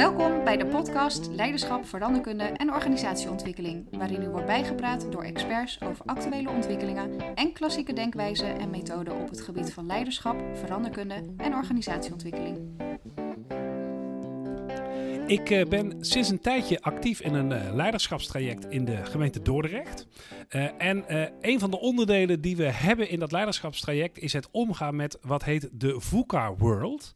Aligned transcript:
Welkom 0.00 0.44
bij 0.44 0.56
de 0.56 0.66
podcast 0.66 1.28
Leiderschap, 1.28 1.86
Veranderkunde 1.86 2.44
en 2.44 2.72
Organisatieontwikkeling, 2.72 3.86
waarin 3.90 4.22
u 4.22 4.28
wordt 4.28 4.46
bijgepraat 4.46 5.12
door 5.12 5.22
experts 5.22 5.80
over 5.80 6.04
actuele 6.04 6.50
ontwikkelingen 6.50 7.34
en 7.34 7.52
klassieke 7.52 7.92
denkwijzen 7.92 8.58
en 8.58 8.70
methoden 8.70 9.20
op 9.20 9.28
het 9.28 9.40
gebied 9.40 9.72
van 9.72 9.86
leiderschap, 9.86 10.36
veranderkunde 10.54 11.34
en 11.36 11.54
organisatieontwikkeling. 11.54 12.58
Ik 15.26 15.50
uh, 15.50 15.64
ben 15.64 16.04
sinds 16.04 16.28
een 16.28 16.40
tijdje 16.40 16.80
actief 16.80 17.20
in 17.20 17.34
een 17.34 17.50
uh, 17.50 17.74
leiderschapstraject 17.74 18.66
in 18.66 18.84
de 18.84 19.04
gemeente 19.04 19.42
Dordrecht. 19.42 20.06
Uh, 20.50 20.68
en 20.78 21.04
een 21.40 21.58
van 21.58 21.70
de 21.70 21.80
onderdelen 21.80 22.40
die 22.40 22.56
we 22.56 22.70
hebben 22.70 23.08
in 23.08 23.18
dat 23.18 23.32
leiderschapstraject 23.32 24.18
is 24.18 24.32
het 24.32 24.48
omgaan 24.50 24.96
met 24.96 25.18
wat 25.22 25.44
heet 25.44 25.68
de 25.72 26.00
VUCA 26.00 26.54
World. 26.54 27.12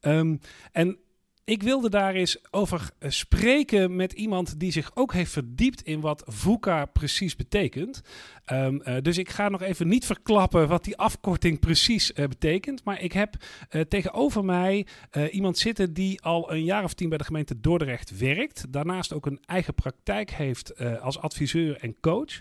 Um, 0.00 0.40
en 0.72 0.98
ik 1.46 1.62
wilde 1.62 1.90
daar 1.90 2.14
eens 2.14 2.36
over 2.50 2.90
eh, 2.98 3.10
spreken 3.10 3.96
met 3.96 4.12
iemand 4.12 4.60
die 4.60 4.72
zich 4.72 4.90
ook 4.94 5.12
heeft 5.12 5.32
verdiept 5.32 5.82
in 5.82 6.00
wat 6.00 6.22
VUCA 6.26 6.84
precies 6.84 7.36
betekent. 7.36 8.02
Um, 8.52 8.82
uh, 8.84 8.94
dus 9.02 9.18
ik 9.18 9.30
ga 9.30 9.48
nog 9.48 9.62
even 9.62 9.88
niet 9.88 10.06
verklappen 10.06 10.68
wat 10.68 10.84
die 10.84 10.96
afkorting 10.96 11.60
precies 11.60 12.12
uh, 12.14 12.26
betekent. 12.26 12.84
Maar 12.84 13.02
ik 13.02 13.12
heb 13.12 13.34
uh, 13.70 13.80
tegenover 13.80 14.44
mij 14.44 14.86
iemand 15.30 15.58
zitten 15.58 15.92
die 15.94 16.22
al 16.22 16.52
een 16.52 16.64
jaar 16.64 16.84
of 16.84 16.94
tien 16.94 17.08
bij 17.08 17.18
de 17.18 17.24
gemeente 17.24 17.60
Dordrecht 17.60 18.18
werkt. 18.18 18.72
Daarnaast 18.72 19.12
ook 19.12 19.26
een 19.26 19.40
eigen 19.46 19.74
praktijk 19.74 20.30
heeft 20.30 20.80
als 21.00 21.18
adviseur 21.18 21.76
en 21.76 22.00
coach. 22.00 22.40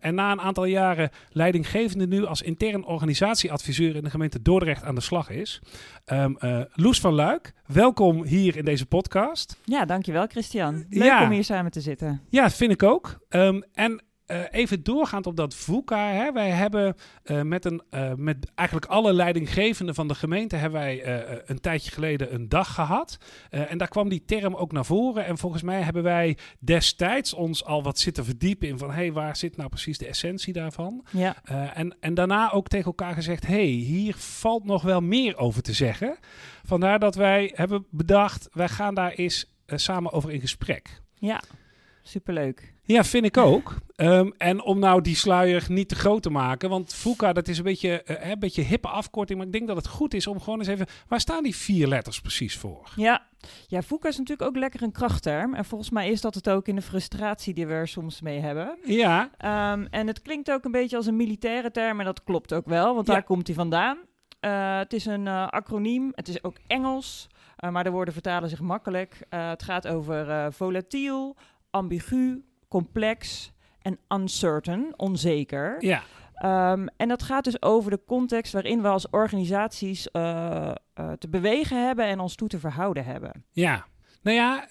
en 0.00 0.14
na 0.14 0.32
een 0.32 0.40
aantal 0.40 0.64
jaren 0.64 1.10
leidinggevende 1.30 2.06
nu 2.06 2.24
als 2.24 2.42
intern 2.42 2.84
organisatieadviseur 2.84 3.96
in 3.96 4.04
de 4.04 4.10
gemeente 4.10 4.42
Dordrecht 4.42 4.84
aan 4.84 4.94
de 4.94 5.00
slag 5.00 5.30
is. 5.30 5.60
Um, 6.06 6.36
Loes 6.72 7.00
van 7.00 7.14
Luik, 7.14 7.52
welkom 7.66 8.24
hier 8.24 8.56
in 8.56 8.64
deze 8.64 8.86
podcast. 8.86 9.60
Ja, 9.64 9.84
dankjewel 9.84 10.26
Christian. 10.26 10.84
Leuk 10.88 11.04
ja. 11.04 11.24
om 11.24 11.30
hier 11.30 11.44
samen 11.44 11.70
te 11.70 11.80
zitten. 11.80 12.20
Ja, 12.28 12.50
vind 12.50 12.72
ik 12.72 12.82
ook. 12.82 13.18
Um, 13.28 13.64
en 13.72 14.02
uh, 14.26 14.40
even 14.50 14.82
doorgaand 14.82 15.26
op 15.26 15.36
dat 15.36 15.54
VUCA. 15.54 16.10
Hè, 16.10 16.32
wij 16.32 16.50
hebben 16.50 16.94
uh, 17.24 17.42
met, 17.42 17.64
een, 17.64 17.82
uh, 17.90 18.12
met 18.14 18.50
eigenlijk 18.54 18.90
alle 18.90 19.12
leidinggevenden 19.12 19.94
van 19.94 20.08
de 20.08 20.14
gemeente... 20.14 20.56
hebben 20.56 20.80
wij 20.80 21.06
een 21.46 21.60
tijdje 21.60 21.90
geleden 21.90 22.34
een 22.34 22.48
dag 22.48 22.74
gehad. 22.74 23.18
en 23.50 23.78
daar 23.78 23.88
kwam 23.88 24.08
die 24.08 24.24
term 24.24 24.54
ook 24.54 24.72
naar 24.72 24.84
voren. 24.84 25.24
En 25.24 25.38
volgens 25.38 25.62
mij 25.62 25.80
hebben 25.82 26.02
wij 26.02 26.36
destijds 26.58 27.34
ons 27.34 27.64
al 27.64 27.82
wat 27.82 27.98
zitten 27.98 28.24
verdiepen 28.24 28.68
in... 28.68 28.78
van 28.78 28.88
hé, 28.88 28.94
hey, 28.94 29.12
waar 29.12 29.36
zit 29.36 29.56
nou 29.56 29.68
precies 29.68 29.98
de 29.98 30.06
essentie 30.06 30.52
daarvan? 30.52 31.04
Ja. 31.10 31.42
en, 31.74 31.96
en 32.00 32.14
daarna 32.14 32.52
ook 32.52 32.68
tegen 32.68 32.86
elkaar 32.86 33.14
gezegd... 33.14 33.46
hé, 33.46 33.54
hey, 33.54 33.66
hier 33.66 34.14
valt 34.16 34.64
nog 34.64 34.82
wel 34.82 35.00
meer 35.00 35.36
over 35.36 35.62
te 35.62 35.72
zeggen. 35.72 36.18
Vandaar 36.64 36.98
dat 36.98 37.14
wij 37.14 37.52
hebben 37.54 37.86
bedacht... 37.90 38.48
wij 38.52 38.68
gaan 38.68 38.94
daar 38.94 39.12
eens 39.12 39.52
samen 39.66 40.12
over 40.12 40.30
in 40.30 40.40
gesprek. 40.40 41.00
Ja, 41.14 41.40
superleuk. 42.02 42.74
Ja, 42.92 43.04
vind 43.04 43.24
ik 43.24 43.36
ook. 43.36 43.74
Um, 43.96 44.32
en 44.38 44.62
om 44.62 44.78
nou 44.78 45.00
die 45.00 45.16
sluier 45.16 45.64
niet 45.68 45.88
te 45.88 45.94
groot 45.94 46.22
te 46.22 46.30
maken, 46.30 46.68
want 46.68 46.94
VUCA, 46.94 47.32
dat 47.32 47.48
is 47.48 47.58
een 47.58 47.64
beetje 47.64 48.04
uh, 48.06 48.30
een 48.30 48.38
beetje 48.38 48.62
hippe 48.62 48.88
afkorting, 48.88 49.38
maar 49.38 49.46
ik 49.46 49.52
denk 49.52 49.66
dat 49.66 49.76
het 49.76 49.86
goed 49.86 50.14
is 50.14 50.26
om 50.26 50.40
gewoon 50.40 50.58
eens 50.58 50.68
even, 50.68 50.86
waar 51.08 51.20
staan 51.20 51.42
die 51.42 51.56
vier 51.56 51.86
letters 51.86 52.20
precies 52.20 52.56
voor? 52.56 52.92
Ja, 52.96 53.26
ja 53.66 53.82
VUCA 53.82 54.08
is 54.08 54.18
natuurlijk 54.18 54.48
ook 54.48 54.56
lekker 54.56 54.82
een 54.82 54.92
krachtterm 54.92 55.54
en 55.54 55.64
volgens 55.64 55.90
mij 55.90 56.10
is 56.10 56.20
dat 56.20 56.34
het 56.34 56.50
ook 56.50 56.68
in 56.68 56.74
de 56.74 56.82
frustratie 56.82 57.54
die 57.54 57.66
we 57.66 57.72
er 57.72 57.88
soms 57.88 58.20
mee 58.20 58.38
hebben. 58.38 58.78
Ja. 58.84 59.30
Um, 59.72 59.86
en 59.86 60.06
het 60.06 60.22
klinkt 60.22 60.50
ook 60.50 60.64
een 60.64 60.70
beetje 60.70 60.96
als 60.96 61.06
een 61.06 61.16
militaire 61.16 61.70
term 61.70 61.98
en 61.98 62.04
dat 62.04 62.24
klopt 62.24 62.54
ook 62.54 62.66
wel, 62.66 62.94
want 62.94 63.06
ja. 63.06 63.12
daar 63.12 63.24
komt 63.24 63.46
hij 63.46 63.56
vandaan. 63.56 63.98
Uh, 64.40 64.78
het 64.78 64.92
is 64.92 65.06
een 65.06 65.26
uh, 65.26 65.48
acroniem, 65.48 66.12
het 66.14 66.28
is 66.28 66.44
ook 66.44 66.56
Engels, 66.66 67.28
maar 67.70 67.84
de 67.84 67.90
woorden 67.90 68.14
vertalen 68.14 68.48
zich 68.48 68.60
makkelijk. 68.60 69.26
het 69.28 69.62
gaat 69.62 69.88
over 69.88 70.52
volatiel, 70.52 71.36
ambigu, 71.70 72.42
complex 72.72 73.52
en 73.82 73.98
uncertain, 74.08 74.94
onzeker. 74.96 75.76
Ja. 75.84 76.02
Um, 76.72 76.88
en 76.96 77.08
dat 77.08 77.22
gaat 77.22 77.44
dus 77.44 77.62
over 77.62 77.90
de 77.90 78.00
context 78.06 78.52
waarin 78.52 78.82
we 78.82 78.88
als 78.88 79.10
organisaties 79.10 80.08
uh, 80.12 80.22
uh, 81.00 81.12
te 81.12 81.28
bewegen 81.28 81.86
hebben 81.86 82.04
en 82.04 82.20
ons 82.20 82.34
toe 82.34 82.48
te 82.48 82.58
verhouden 82.58 83.04
hebben. 83.04 83.44
Ja, 83.50 83.86
nou 84.22 84.36
ja, 84.36 84.68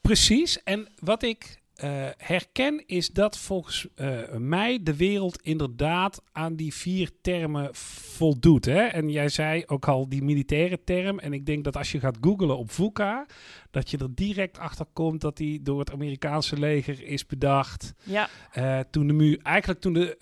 precies. 0.00 0.62
En 0.62 0.88
wat 0.98 1.22
ik 1.22 1.61
uh, 1.84 2.08
herken 2.16 2.86
is 2.86 3.08
dat 3.08 3.38
volgens 3.38 3.88
uh, 3.96 4.18
mij 4.38 4.82
de 4.82 4.96
wereld 4.96 5.42
inderdaad 5.42 6.22
aan 6.32 6.56
die 6.56 6.74
vier 6.74 7.10
termen 7.20 7.74
voldoet. 7.74 8.64
Hè? 8.64 8.80
En 8.80 9.10
jij 9.10 9.28
zei 9.28 9.62
ook 9.66 9.88
al 9.88 10.08
die 10.08 10.22
militaire 10.22 10.84
term. 10.84 11.18
En 11.18 11.32
ik 11.32 11.46
denk 11.46 11.64
dat 11.64 11.76
als 11.76 11.92
je 11.92 12.00
gaat 12.00 12.18
googlen 12.20 12.58
op 12.58 12.70
VUCA, 12.70 13.26
dat 13.70 13.90
je 13.90 13.98
er 13.98 14.14
direct 14.14 14.58
achter 14.58 14.86
komt 14.92 15.20
dat 15.20 15.36
die 15.36 15.62
door 15.62 15.78
het 15.78 15.92
Amerikaanse 15.92 16.58
leger 16.58 17.02
is 17.02 17.26
bedacht. 17.26 17.94
Ja. 18.02 18.28
Uh, 18.58 18.80
toen 18.90 19.06
de 19.06 19.12
muur, 19.12 19.38
eigenlijk 19.42 19.80
toen 19.80 19.92
de, 19.92 20.16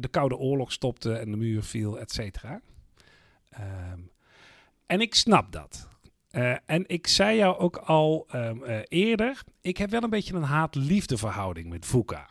de 0.00 0.08
Koude 0.08 0.36
Oorlog 0.36 0.72
stopte 0.72 1.12
en 1.12 1.30
de 1.30 1.36
muur 1.36 1.62
viel, 1.62 1.98
et 1.98 2.12
cetera. 2.12 2.60
Um, 3.92 4.10
en 4.86 5.00
ik 5.00 5.14
snap 5.14 5.52
dat. 5.52 5.88
Uh, 6.32 6.54
en 6.66 6.84
ik 6.86 7.06
zei 7.06 7.36
jou 7.36 7.58
ook 7.58 7.76
al 7.76 8.26
um, 8.34 8.62
uh, 8.64 8.78
eerder, 8.88 9.42
ik 9.60 9.76
heb 9.76 9.90
wel 9.90 10.02
een 10.02 10.10
beetje 10.10 10.34
een 10.34 10.42
haat-liefde 10.42 11.16
verhouding 11.16 11.68
met 11.68 11.86
VUCA. 11.86 12.28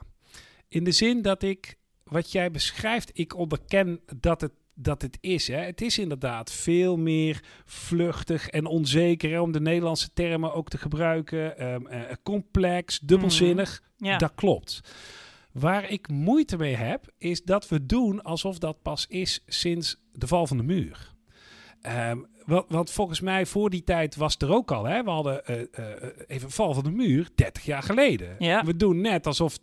In 0.67 0.83
de 0.83 0.91
zin 0.91 1.21
dat 1.21 1.43
ik, 1.43 1.77
wat 2.03 2.31
jij 2.31 2.51
beschrijft, 2.51 3.09
ik 3.13 3.35
onderken 3.35 3.99
dat 4.17 4.41
het, 4.41 4.51
dat 4.73 5.01
het 5.01 5.17
is. 5.21 5.47
Hè. 5.47 5.57
Het 5.57 5.81
is 5.81 5.97
inderdaad 5.97 6.51
veel 6.51 6.97
meer 6.97 7.43
vluchtig 7.65 8.47
en 8.47 8.65
onzeker, 8.65 9.31
hè, 9.31 9.39
om 9.39 9.51
de 9.51 9.61
Nederlandse 9.61 10.13
termen 10.13 10.53
ook 10.53 10.69
te 10.69 10.77
gebruiken. 10.77 11.71
Um, 11.73 11.87
uh, 11.87 12.01
complex, 12.23 12.99
dubbelzinnig, 12.99 13.81
mm, 13.97 14.07
ja. 14.07 14.17
dat 14.17 14.31
klopt. 14.35 14.81
Waar 15.51 15.89
ik 15.89 16.07
moeite 16.07 16.57
mee 16.57 16.75
heb, 16.75 17.13
is 17.17 17.43
dat 17.43 17.67
we 17.67 17.85
doen 17.85 18.21
alsof 18.21 18.57
dat 18.57 18.81
pas 18.81 19.07
is 19.07 19.43
sinds 19.47 20.01
de 20.11 20.27
val 20.27 20.47
van 20.47 20.57
de 20.57 20.63
muur. 20.63 21.13
Um, 22.09 22.27
want, 22.45 22.65
want, 22.67 22.91
volgens 22.91 23.19
mij 23.19 23.45
voor 23.45 23.69
die 23.69 23.83
tijd 23.83 24.15
was 24.15 24.35
er 24.37 24.53
ook 24.53 24.71
al. 24.71 24.83
Hè? 24.83 25.03
We 25.03 25.09
hadden 25.09 25.41
uh, 25.49 25.57
uh, 25.57 25.65
even 26.27 26.51
val 26.51 26.73
van 26.73 26.83
de 26.83 26.91
muur 26.91 27.27
30 27.35 27.65
jaar 27.65 27.83
geleden. 27.83 28.35
Ja. 28.39 28.63
We 28.63 28.75
doen 28.75 29.01
net 29.01 29.27
alsof, 29.27 29.57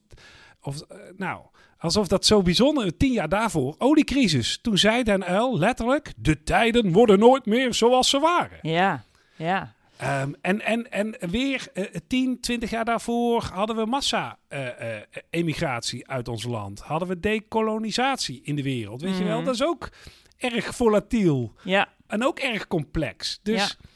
of, 0.62 0.76
uh, 0.76 0.98
nou, 1.16 1.40
alsof 1.78 2.08
dat 2.08 2.26
zo 2.26 2.42
bijzonder. 2.42 2.96
Tien 2.96 3.12
jaar 3.12 3.28
daarvoor, 3.28 3.74
oliecrisis. 3.78 4.58
Toen 4.62 4.78
zei 4.78 5.02
Den 5.02 5.24
Uil 5.24 5.58
letterlijk: 5.58 6.12
de 6.16 6.42
tijden 6.42 6.92
worden 6.92 7.18
nooit 7.18 7.46
meer 7.46 7.74
zoals 7.74 8.10
ze 8.10 8.18
waren. 8.18 8.58
Ja, 8.62 9.04
ja. 9.36 9.76
Um, 10.22 10.36
en, 10.40 10.64
en, 10.64 10.90
en 10.90 11.16
weer 11.30 11.66
uh, 11.74 11.84
10, 12.06 12.40
20 12.40 12.70
jaar 12.70 12.84
daarvoor 12.84 13.42
hadden 13.52 13.76
we 13.76 13.86
massa-emigratie 13.86 16.08
uit 16.08 16.28
ons 16.28 16.44
land. 16.44 16.80
Hadden 16.80 17.08
we 17.08 17.20
dekolonisatie 17.20 18.40
in 18.42 18.56
de 18.56 18.62
wereld. 18.62 19.00
Weet 19.00 19.12
mm. 19.12 19.18
je 19.18 19.24
wel, 19.24 19.42
dat 19.42 19.54
is 19.54 19.62
ook 19.62 19.88
erg 20.36 20.74
volatiel. 20.74 21.52
Ja. 21.64 21.88
En 22.08 22.24
ook 22.24 22.38
erg 22.38 22.66
complex. 22.66 23.40
Dus... 23.42 23.76
Ja. 23.78 23.88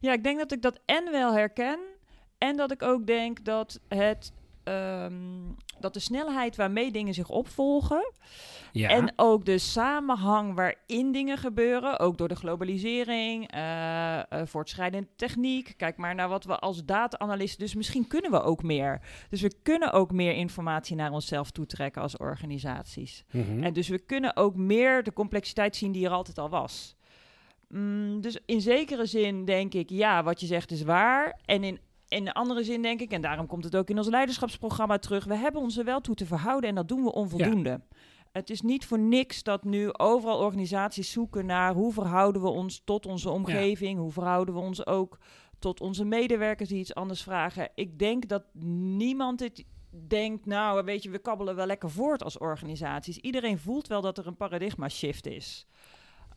ja, 0.00 0.12
ik 0.12 0.24
denk 0.24 0.38
dat 0.38 0.52
ik 0.52 0.62
dat 0.62 0.80
en 0.84 1.10
wel 1.10 1.32
herken. 1.32 1.78
En 2.38 2.56
dat 2.56 2.70
ik 2.70 2.82
ook 2.82 3.06
denk 3.06 3.44
dat 3.44 3.80
het. 3.88 4.32
Um, 4.64 5.56
dat 5.82 5.94
de 5.94 6.00
snelheid 6.00 6.56
waarmee 6.56 6.90
dingen 6.92 7.14
zich 7.14 7.28
opvolgen. 7.28 8.12
Ja. 8.72 8.88
En 8.88 9.12
ook 9.16 9.44
de 9.44 9.58
samenhang 9.58 10.54
waarin 10.54 11.12
dingen 11.12 11.38
gebeuren. 11.38 11.98
Ook 11.98 12.18
door 12.18 12.28
de 12.28 12.34
globalisering, 12.34 13.54
uh, 13.54 13.60
uh, 13.60 14.22
voortschrijdende 14.44 15.08
techniek. 15.16 15.74
Kijk 15.76 15.96
maar 15.96 16.14
naar 16.14 16.28
wat 16.28 16.44
we 16.44 16.58
als 16.58 16.84
data-analisten. 16.84 17.58
Dus 17.58 17.74
misschien 17.74 18.06
kunnen 18.06 18.30
we 18.30 18.42
ook 18.42 18.62
meer. 18.62 19.00
Dus 19.30 19.40
we 19.40 19.52
kunnen 19.62 19.92
ook 19.92 20.12
meer 20.12 20.32
informatie 20.32 20.96
naar 20.96 21.10
onszelf 21.10 21.50
toetrekken 21.50 22.02
als 22.02 22.16
organisaties. 22.16 23.24
Mhm. 23.30 23.62
En 23.62 23.72
dus 23.72 23.88
we 23.88 23.98
kunnen 23.98 24.36
ook 24.36 24.56
meer 24.56 25.02
de 25.02 25.12
complexiteit 25.12 25.76
zien 25.76 25.92
die 25.92 26.06
er 26.06 26.12
altijd 26.12 26.38
al 26.38 26.48
was. 26.48 26.96
Mm, 27.72 28.20
dus 28.20 28.38
in 28.46 28.60
zekere 28.60 29.06
zin 29.06 29.44
denk 29.44 29.74
ik, 29.74 29.90
ja, 29.90 30.22
wat 30.22 30.40
je 30.40 30.46
zegt 30.46 30.70
is 30.70 30.82
waar. 30.82 31.40
En 31.44 31.64
in, 31.64 31.78
in 32.08 32.24
de 32.24 32.34
andere 32.34 32.64
zin 32.64 32.82
denk 32.82 33.00
ik, 33.00 33.10
en 33.10 33.22
daarom 33.22 33.46
komt 33.46 33.64
het 33.64 33.76
ook 33.76 33.90
in 33.90 33.98
ons 33.98 34.08
leiderschapsprogramma 34.08 34.98
terug, 34.98 35.24
we 35.24 35.36
hebben 35.36 35.60
ons 35.60 35.78
er 35.78 35.84
wel 35.84 36.00
toe 36.00 36.14
te 36.14 36.26
verhouden 36.26 36.68
en 36.68 36.74
dat 36.74 36.88
doen 36.88 37.02
we 37.02 37.12
onvoldoende. 37.12 37.68
Ja. 37.68 37.80
Het 38.32 38.50
is 38.50 38.60
niet 38.60 38.86
voor 38.86 38.98
niks 38.98 39.42
dat 39.42 39.64
nu 39.64 39.92
overal 39.92 40.38
organisaties 40.38 41.12
zoeken 41.12 41.46
naar 41.46 41.74
hoe 41.74 41.92
verhouden 41.92 42.42
we 42.42 42.48
ons 42.48 42.82
tot 42.84 43.06
onze 43.06 43.30
omgeving, 43.30 43.96
ja. 43.96 44.02
hoe 44.02 44.12
verhouden 44.12 44.54
we 44.54 44.60
ons 44.60 44.86
ook 44.86 45.18
tot 45.58 45.80
onze 45.80 46.04
medewerkers 46.04 46.68
die 46.68 46.78
iets 46.78 46.94
anders 46.94 47.22
vragen. 47.22 47.68
Ik 47.74 47.98
denk 47.98 48.28
dat 48.28 48.44
niemand 48.96 49.40
het 49.40 49.64
denkt, 50.08 50.46
nou 50.46 50.84
weet 50.84 51.02
je, 51.02 51.10
we 51.10 51.18
kabbelen 51.18 51.56
wel 51.56 51.66
lekker 51.66 51.90
voort 51.90 52.24
als 52.24 52.38
organisaties. 52.38 53.18
Iedereen 53.18 53.58
voelt 53.58 53.86
wel 53.86 54.00
dat 54.00 54.18
er 54.18 54.26
een 54.26 54.36
paradigma 54.36 54.88
shift 54.88 55.26
is. 55.26 55.66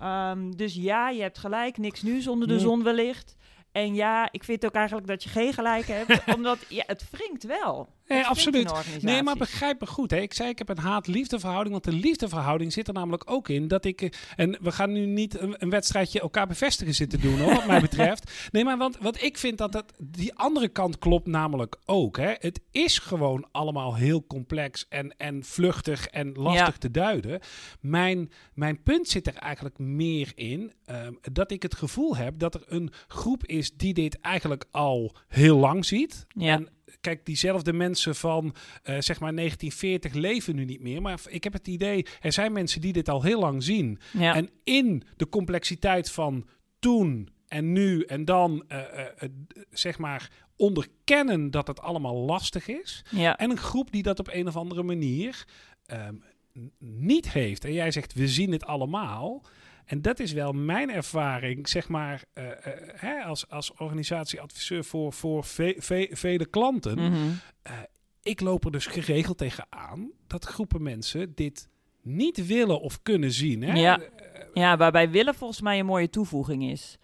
Um, 0.03 0.55
dus 0.55 0.75
ja, 0.75 1.09
je 1.09 1.21
hebt 1.21 1.37
gelijk, 1.37 1.77
niks 1.77 2.01
nu 2.01 2.21
zonder 2.21 2.47
de 2.47 2.59
zon 2.59 2.83
wellicht. 2.83 3.35
En 3.75 3.95
ja, 3.95 4.27
ik 4.31 4.43
vind 4.43 4.65
ook 4.65 4.73
eigenlijk 4.73 5.07
dat 5.07 5.23
je 5.23 5.29
geen 5.29 5.53
gelijk 5.53 5.87
hebt, 5.87 6.21
omdat 6.35 6.57
ja, 6.67 6.83
het 6.87 7.05
wringt 7.11 7.43
wel. 7.43 7.93
Nee, 8.07 8.23
absoluut. 8.25 8.73
Nee, 9.01 9.23
maar 9.23 9.35
begrijp 9.37 9.79
me 9.79 9.87
goed. 9.87 10.11
Hè. 10.11 10.17
Ik 10.19 10.33
zei, 10.33 10.49
ik 10.49 10.57
heb 10.57 10.69
een 10.69 10.77
haat-liefdeverhouding. 10.77 11.71
Want 11.71 11.83
de 11.83 11.91
liefdeverhouding 12.07 12.73
zit 12.73 12.87
er 12.87 12.93
namelijk 12.93 13.31
ook 13.31 13.49
in 13.49 13.67
dat 13.67 13.85
ik... 13.85 14.01
eh, 14.01 14.09
En 14.35 14.57
we 14.61 14.71
gaan 14.71 14.91
nu 14.91 15.05
niet 15.05 15.39
een, 15.39 15.55
een 15.57 15.69
wedstrijdje 15.69 16.19
elkaar 16.19 16.47
bevestigen 16.47 16.93
zitten 16.95 17.21
doen, 17.21 17.39
hoor, 17.39 17.53
wat 17.53 17.65
mij 17.67 17.79
betreft. 17.89 18.49
Nee, 18.51 18.63
maar 18.63 18.77
want, 18.77 18.97
want 18.97 19.23
ik 19.23 19.37
vind 19.37 19.57
dat, 19.57 19.71
dat 19.71 19.93
die 19.99 20.33
andere 20.35 20.67
kant 20.67 20.97
klopt 20.99 21.27
namelijk 21.27 21.75
ook. 21.85 22.17
Hè. 22.17 22.33
Het 22.39 22.61
is 22.71 22.99
gewoon 22.99 23.47
allemaal 23.51 23.95
heel 23.95 24.25
complex 24.27 24.85
en, 24.89 25.17
en 25.17 25.43
vluchtig 25.43 26.07
en 26.07 26.31
lastig 26.33 26.65
Ja. 26.67 26.79
te 26.79 26.91
duiden. 26.91 27.39
Mijn, 27.79 28.31
mijn 28.53 28.83
punt 28.83 29.07
zit 29.07 29.27
er 29.27 29.35
eigenlijk 29.35 29.77
meer 29.79 30.31
in 30.35 30.73
ehm, 30.85 31.13
dat 31.31 31.51
ik 31.51 31.61
het 31.61 31.75
gevoel 31.75 32.15
heb 32.17 32.39
dat 32.39 32.55
er 32.55 32.63
een 32.67 32.91
groep 33.07 33.45
is 33.45 33.64
die 33.75 33.93
dit 33.93 34.19
eigenlijk 34.19 34.65
al 34.71 35.15
heel 35.27 35.57
lang 35.57 35.85
ziet. 35.85 36.25
Ja. 36.27 36.53
En 36.53 36.69
kijk, 37.01 37.25
diezelfde 37.25 37.73
mensen 37.73 38.15
van 38.15 38.55
eh, 38.83 38.95
zeg 38.99 39.19
maar 39.19 39.35
1940 39.35 40.13
leven 40.13 40.55
nu 40.55 40.65
niet 40.65 40.81
meer. 40.81 41.01
Maar 41.01 41.19
ik 41.27 41.43
heb 41.43 41.53
het 41.53 41.67
idee, 41.67 42.05
er 42.21 42.33
zijn 42.33 42.51
mensen 42.51 42.81
die 42.81 42.93
dit 42.93 43.09
al 43.09 43.21
heel 43.21 43.39
lang 43.39 43.63
zien. 43.63 43.99
Ja. 44.13 44.35
En 44.35 44.49
in 44.63 45.03
de 45.17 45.29
complexiteit 45.29 46.11
van 46.11 46.47
toen 46.79 47.29
en 47.47 47.71
nu 47.71 48.01
en 48.01 48.25
dan, 48.25 48.63
eh, 48.67 48.79
eh, 48.79 49.29
zeg 49.69 49.97
maar, 49.97 50.31
onderkennen 50.55 51.51
dat 51.51 51.67
het 51.67 51.81
allemaal 51.81 52.15
lastig 52.15 52.67
is. 52.67 53.03
ja. 53.11 53.37
En 53.37 53.49
een 53.49 53.57
groep 53.57 53.91
die 53.91 54.03
dat 54.03 54.19
op 54.19 54.29
een 54.31 54.47
of 54.47 54.55
andere 54.55 54.83
manier 54.83 55.45
ehm, 55.85 56.15
niet 56.79 57.31
heeft. 57.31 57.65
En 57.65 57.73
jij 57.73 57.91
zegt, 57.91 58.13
we 58.13 58.27
zien 58.27 58.51
het 58.51 58.65
allemaal. 58.65 59.45
En 59.85 60.01
dat 60.01 60.19
is 60.19 60.31
wel 60.33 60.51
mijn 60.51 60.91
ervaring, 60.91 61.67
zeg 61.69 61.87
maar, 61.89 62.23
eh, 62.33 62.51
eh, 62.51 62.57
hè, 62.93 63.21
als, 63.23 63.49
als 63.49 63.73
organisatieadviseur 63.73 64.83
voor, 64.83 65.13
voor 65.13 65.43
ve- 65.43 65.75
ve- 65.77 66.09
vele 66.11 66.45
klanten. 66.45 66.97
Mhm. 67.11 67.29
Ik 68.23 68.41
loop 68.41 68.65
er 68.65 68.71
dus 68.71 68.85
geregeld 68.85 69.37
tegen 69.37 69.65
aan 69.69 70.11
dat 70.27 70.45
groepen 70.45 70.81
mensen 70.83 71.31
dit 71.35 71.69
niet 72.01 72.47
willen 72.47 72.81
of 72.81 73.01
kunnen 73.01 73.31
zien. 73.31 73.61
Hè? 73.63 73.73
Ja. 73.73 73.99
Ja, 74.53 74.77
waarbij 74.77 75.09
willen 75.09 75.35
volgens 75.35 75.61
mij 75.61 75.79
een 75.79 75.85
mooie 75.85 76.09
toevoeging 76.09 76.63
is. 76.63 76.97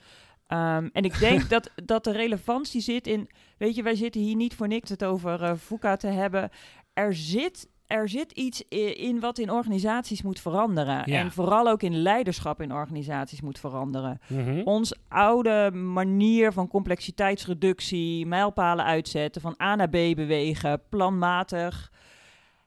Ehm, 0.48 0.90
en 0.94 1.04
ik 1.04 1.20
denk 1.20 1.50
dat, 1.50 1.72
dat 1.84 2.04
de 2.04 2.12
relevantie 2.12 2.82
zit 2.82 3.08
in... 3.08 3.30
Weet 3.58 3.76
je, 3.76 3.84
wij 3.84 3.96
zitten 3.96 4.22
hier 4.22 4.36
niet 4.36 4.56
voor 4.56 4.68
niks 4.68 4.90
het 4.90 5.04
over 5.04 5.42
eh 5.44 5.54
VUCA 5.56 5.96
te 5.96 6.08
hebben. 6.08 6.50
Er 6.94 7.14
zit, 7.14 7.68
er 7.92 8.10
zit 8.10 8.32
iets 8.32 8.64
in 8.94 9.20
wat 9.20 9.38
in 9.38 9.52
organisaties 9.52 10.22
moet 10.22 10.40
veranderen. 10.40 11.02
Ja. 11.06 11.20
En 11.20 11.32
vooral 11.32 11.68
ook 11.68 11.84
in 11.84 11.96
leiderschap 11.96 12.62
in 12.62 12.74
organisaties 12.74 13.42
moet 13.42 13.60
veranderen. 13.60 14.20
Mhm. 14.28 14.62
Ons 14.64 14.94
oude 15.08 15.72
manier 15.72 16.54
van 16.54 16.68
complexiteitsreductie, 16.68 18.26
mijlpalen 18.26 18.86
uitzetten, 18.86 19.42
van 19.42 19.56
A 19.62 19.76
naar 19.76 19.90
B 19.90 19.92
bewegen, 19.92 20.82
planmatig... 20.90 21.92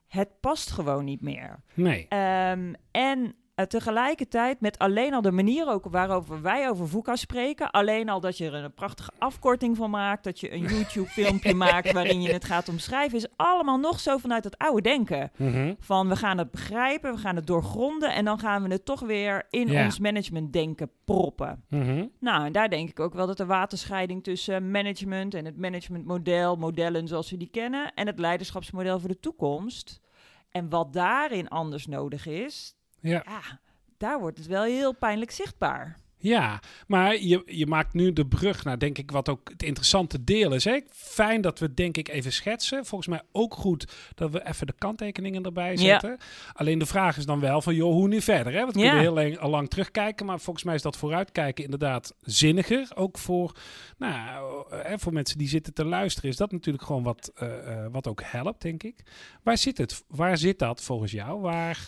Het 0.07 0.39
past 0.39 0.71
gewoon 0.71 1.05
niet 1.05 1.21
meer. 1.21 1.59
Nee. 1.73 2.05
Ehm, 2.09 2.73
en 2.91 3.35
eh, 3.55 3.65
tegelijkertijd 3.65 4.61
met 4.61 4.77
alleen 4.77 5.13
al 5.13 5.21
de 5.21 5.31
manier 5.31 5.69
ook 5.69 5.85
waarover 5.85 6.41
wij 6.41 6.69
over 6.69 6.87
VUCA 6.87 7.15
spreken. 7.15 7.71
Alleen 7.71 8.09
al 8.09 8.19
dat 8.19 8.37
je 8.37 8.45
er 8.45 8.53
een 8.53 8.73
prachtige 8.73 9.11
afkorting 9.17 9.77
van 9.77 9.89
maakt. 9.89 10.23
Dat 10.23 10.39
je 10.39 10.51
een 10.51 10.61
YouTube-filmpje 10.73 11.53
maakt 11.53 11.91
waarin 11.91 12.21
je 12.21 12.33
het 12.33 12.45
gaat 12.45 12.69
omschrijven. 12.69 13.17
Is 13.17 13.27
allemaal 13.35 13.77
nog 13.77 13.99
zo 13.99 14.17
vanuit 14.17 14.43
het 14.43 14.57
oude 14.57 14.81
denken. 14.81 15.31
Mhm. 15.37 15.73
Van 15.79 16.09
we 16.09 16.15
gaan 16.15 16.37
het 16.37 16.51
begrijpen, 16.51 17.11
we 17.13 17.17
gaan 17.17 17.35
het 17.35 17.47
doorgronden. 17.47 18.13
En 18.13 18.25
dan 18.25 18.39
gaan 18.39 18.63
we 18.63 18.69
het 18.69 18.85
toch 18.85 18.99
weer 18.99 19.45
in 19.49 19.77
ons 19.77 19.99
managementdenken 19.99 20.89
proppen. 21.05 21.63
Mhm. 21.69 22.05
Nou, 22.19 22.45
en 22.45 22.51
daar 22.51 22.69
denk 22.69 22.89
ik 22.89 22.99
ook 22.99 23.13
wel 23.13 23.27
dat 23.27 23.37
de 23.37 23.45
waterscheiding 23.45 24.23
tussen 24.23 24.71
management 24.71 25.33
en 25.33 25.45
het 25.45 25.57
managementmodel, 25.57 26.55
modellen 26.55 27.07
zoals 27.07 27.31
we 27.31 27.37
die 27.37 27.49
kennen, 27.49 27.93
en 27.93 28.07
het 28.07 28.19
leiderschapsmodel 28.19 28.99
voor 28.99 29.09
de 29.09 29.19
toekomst. 29.19 30.01
En 30.49 30.69
wat 30.69 30.93
daarin 30.93 31.47
anders 31.47 31.87
nodig 31.87 32.25
is, 32.25 32.75
Ja. 33.07 33.23
ja, 33.27 33.59
daar 33.97 34.19
wordt 34.19 34.37
het 34.37 34.47
wel 34.47 34.63
heel 34.63 34.93
pijnlijk 34.95 35.31
zichtbaar. 35.31 36.03
Ja, 36.17 36.59
maar 36.87 37.17
je, 37.21 37.41
je 37.45 37.67
maakt 37.67 37.93
nu 37.93 38.13
de 38.13 38.25
brug 38.27 38.63
naar, 38.63 38.79
denk 38.79 38.97
ik, 38.97 39.11
wat 39.11 39.29
ook 39.29 39.49
het 39.49 39.63
interessante 39.63 40.23
deel 40.23 40.53
is. 40.53 40.63
Hè? 40.63 40.79
Fijn 40.89 41.41
dat 41.41 41.59
we 41.59 41.73
denk 41.73 41.97
ik, 41.97 42.07
even 42.07 42.31
schetsen. 42.31 42.85
Volgens 42.85 43.09
mij 43.09 43.21
ook 43.31 43.53
goed 43.53 43.93
dat 44.15 44.31
we 44.31 44.47
even 44.47 44.67
de 44.67 44.73
kanttekeningen 44.77 45.43
erbij 45.43 45.71
Ja. 45.71 45.77
zetten. 45.77 46.17
Alleen 46.53 46.79
de 46.79 46.85
vraag 46.85 47.17
is 47.17 47.25
dan 47.25 47.39
wel 47.39 47.61
van, 47.61 47.75
joh, 47.75 47.91
hoe 47.91 48.07
nu 48.07 48.21
verder? 48.21 48.53
Hè? 48.53 48.59
Want 48.59 48.73
we 48.73 48.79
Ja. 48.79 48.85
kunnen 48.85 49.03
heel 49.03 49.13
lang, 49.13 49.37
al 49.37 49.49
lang 49.49 49.69
terugkijken, 49.69 50.25
maar 50.25 50.39
volgens 50.39 50.65
mij 50.65 50.75
is 50.75 50.81
dat 50.81 50.97
vooruitkijken 50.97 51.63
inderdaad 51.63 52.13
zinniger. 52.21 52.87
Ook 52.95 53.17
voor, 53.17 53.55
nou, 53.97 54.65
eh, 54.83 54.93
voor 54.97 55.13
mensen 55.13 55.37
die 55.37 55.47
zitten 55.47 55.73
te 55.73 55.85
luisteren, 55.85 56.29
is 56.29 56.37
dat 56.37 56.51
natuurlijk 56.51 56.85
gewoon 56.85 57.03
wat, 57.03 57.31
eh, 57.35 57.83
eh, 57.85 57.91
wat 57.91 58.07
ook 58.07 58.21
helpt, 58.23 58.61
denk 58.61 58.83
ik. 58.83 59.03
Waar 59.43 59.57
zit 59.57 59.77
het? 59.77 60.03
Waar 60.07 60.37
zit 60.37 60.59
dat 60.59 60.81
volgens 60.81 61.11
jou? 61.11 61.41
Waar... 61.41 61.79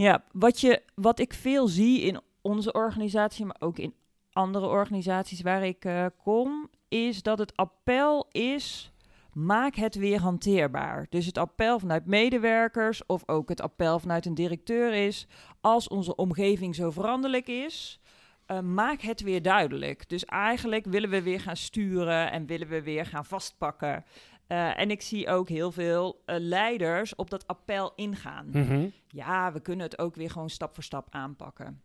Ja, 0.00 0.24
wat, 0.32 0.60
je, 0.60 0.82
wat 0.94 1.18
ik 1.18 1.34
veel 1.34 1.68
zie 1.68 2.00
in 2.00 2.20
onze 2.40 2.72
organisatie, 2.72 3.44
maar 3.44 3.56
ook 3.58 3.78
in 3.78 3.94
andere 4.32 4.66
organisaties 4.66 5.40
waar 5.40 5.66
ik 5.66 5.84
eh, 5.84 6.06
kom, 6.22 6.70
is 6.88 7.22
dat 7.22 7.38
het 7.38 7.56
appel 7.56 8.26
is. 8.30 8.92
Maak 9.32 9.74
het 9.74 9.94
weer 9.94 10.20
hanteerbaar. 10.20 11.06
Dus 11.08 11.26
het 11.26 11.38
appel 11.38 11.78
vanuit 11.78 12.06
medewerkers 12.06 13.06
of 13.06 13.22
ook 13.26 13.48
het 13.48 13.60
appel 13.60 13.98
vanuit 13.98 14.26
een 14.26 14.34
directeur 14.34 14.92
is: 14.92 15.26
als 15.60 15.88
onze 15.88 16.16
omgeving 16.16 16.74
zo 16.74 16.90
veranderlijk 16.90 17.46
is, 17.46 18.00
eh, 18.46 18.60
maak 18.60 19.00
het 19.00 19.20
weer 19.20 19.42
duidelijk. 19.42 20.08
Dus 20.08 20.24
eigenlijk 20.24 20.84
willen 20.84 21.10
we 21.10 21.22
weer 21.22 21.40
gaan 21.40 21.56
sturen 21.56 22.30
en 22.30 22.46
willen 22.46 22.68
we 22.68 22.82
weer 22.82 23.06
gaan 23.06 23.24
vastpakken. 23.24 24.04
Eh, 24.48 24.78
en 24.80 24.90
ik 24.90 25.02
zie 25.02 25.28
ook 25.28 25.48
heel 25.48 25.72
veel 25.72 26.22
eh, 26.24 26.36
leiders 26.38 27.14
op 27.14 27.30
dat 27.30 27.46
appel 27.46 27.92
ingaan 27.94 28.46
Mhm. 28.52 28.86
ja, 29.08 29.52
we 29.52 29.60
kunnen 29.60 29.86
het 29.86 29.98
ook 29.98 30.14
weer 30.14 30.30
gewoon 30.30 30.50
stap 30.50 30.74
voor 30.74 30.82
stap 30.84 31.06
aanpakken. 31.10 31.82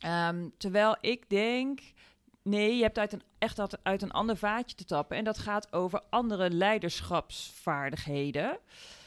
Ehm, 0.00 0.48
terwijl 0.58 0.96
ik 1.00 1.28
denk, 1.28 1.80
nee, 2.42 2.76
je 2.76 2.82
hebt 2.82 2.98
uit 2.98 3.12
een, 3.12 3.22
echt 3.38 3.60
uit, 3.60 3.78
uit 3.82 4.02
een 4.02 4.10
ander 4.10 4.36
vaatje 4.36 4.76
te 4.76 4.84
tappen. 4.84 5.16
En 5.16 5.24
dat 5.24 5.38
gaat 5.38 5.72
over 5.72 6.02
andere 6.10 6.50
leiderschapsvaardigheden. 6.50 8.58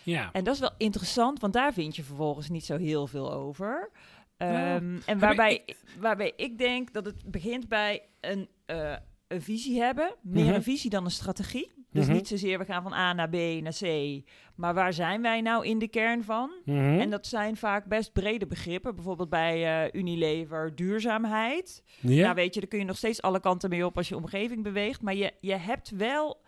Ja. 0.04 0.30
En 0.32 0.44
dat 0.44 0.54
is 0.54 0.60
wel 0.60 0.74
interessant, 0.78 1.40
want 1.40 1.54
daar 1.54 1.74
vind 1.74 1.96
je 1.96 2.04
vervolgens 2.04 2.50
niet 2.50 2.66
zo 2.66 2.78
heel 2.78 3.08
veel 3.08 3.34
over. 3.34 3.90
Nou, 4.38 4.54
Ehm, 4.54 5.00
en 5.06 5.20
waarbij, 5.20 5.66
waarbij 6.00 6.34
ik 6.36 6.58
denk 6.58 6.94
dat 6.94 7.06
het 7.06 7.32
begint 7.32 7.68
bij 7.68 8.02
een, 8.22 8.50
eh, 8.66 8.96
een 9.28 9.42
visie 9.42 9.82
hebben. 9.82 10.16
Meer 10.22 10.46
Mhm. 10.46 10.54
een 10.54 10.64
visie 10.64 10.90
dan 10.90 11.06
een 11.06 11.12
strategie. 11.12 11.72
Dus 11.96 12.06
Mhm. 12.06 12.16
niet 12.16 12.28
zozeer 12.28 12.58
we 12.60 12.66
gaan 12.66 12.84
van 12.84 12.94
A 12.94 13.14
naar 13.14 13.30
B 13.30 13.34
naar 13.62 13.76
C. 13.80 14.22
Maar 14.56 14.74
waar 14.74 14.94
zijn 14.94 15.22
wij 15.22 15.42
nou 15.42 15.66
in 15.66 15.80
de 15.80 15.88
kern 15.88 16.24
van? 16.24 16.52
Mhm. 16.66 17.00
En 17.00 17.10
dat 17.10 17.28
zijn 17.28 17.58
vaak 17.58 17.86
best 17.86 18.14
brede 18.14 18.48
begrippen. 18.48 18.96
Bijvoorbeeld 18.96 19.30
bij 19.30 19.84
eh, 19.86 20.00
Unilever 20.02 20.76
duurzaamheid. 20.76 21.84
ja. 22.00 22.24
Nou 22.24 22.36
weet 22.36 22.54
je, 22.54 22.60
daar 22.60 22.70
kun 22.70 22.80
je 22.80 22.86
nog 22.86 22.98
steeds 22.98 23.22
alle 23.22 23.40
kanten 23.40 23.70
mee 23.70 23.86
op 23.86 23.98
als 23.98 24.10
je 24.10 24.16
omgeving 24.16 24.64
beweegt. 24.64 25.02
Maar 25.02 25.16
je, 25.16 25.34
je 25.40 25.56
hebt 25.56 25.90
wel 25.90 26.42